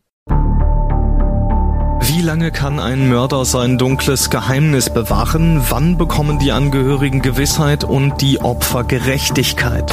[2.01, 5.61] Wie lange kann ein Mörder sein dunkles Geheimnis bewahren?
[5.69, 9.89] Wann bekommen die Angehörigen Gewissheit und die Opfer Gerechtigkeit?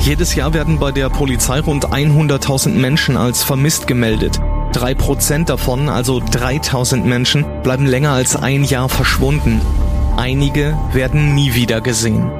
[0.00, 4.40] Jedes Jahr werden bei der Polizei rund 100.000 Menschen als vermisst gemeldet.
[4.72, 9.60] Drei Prozent davon, also 3000 Menschen, bleiben länger als ein Jahr verschwunden.
[10.16, 12.39] Einige werden nie wieder gesehen.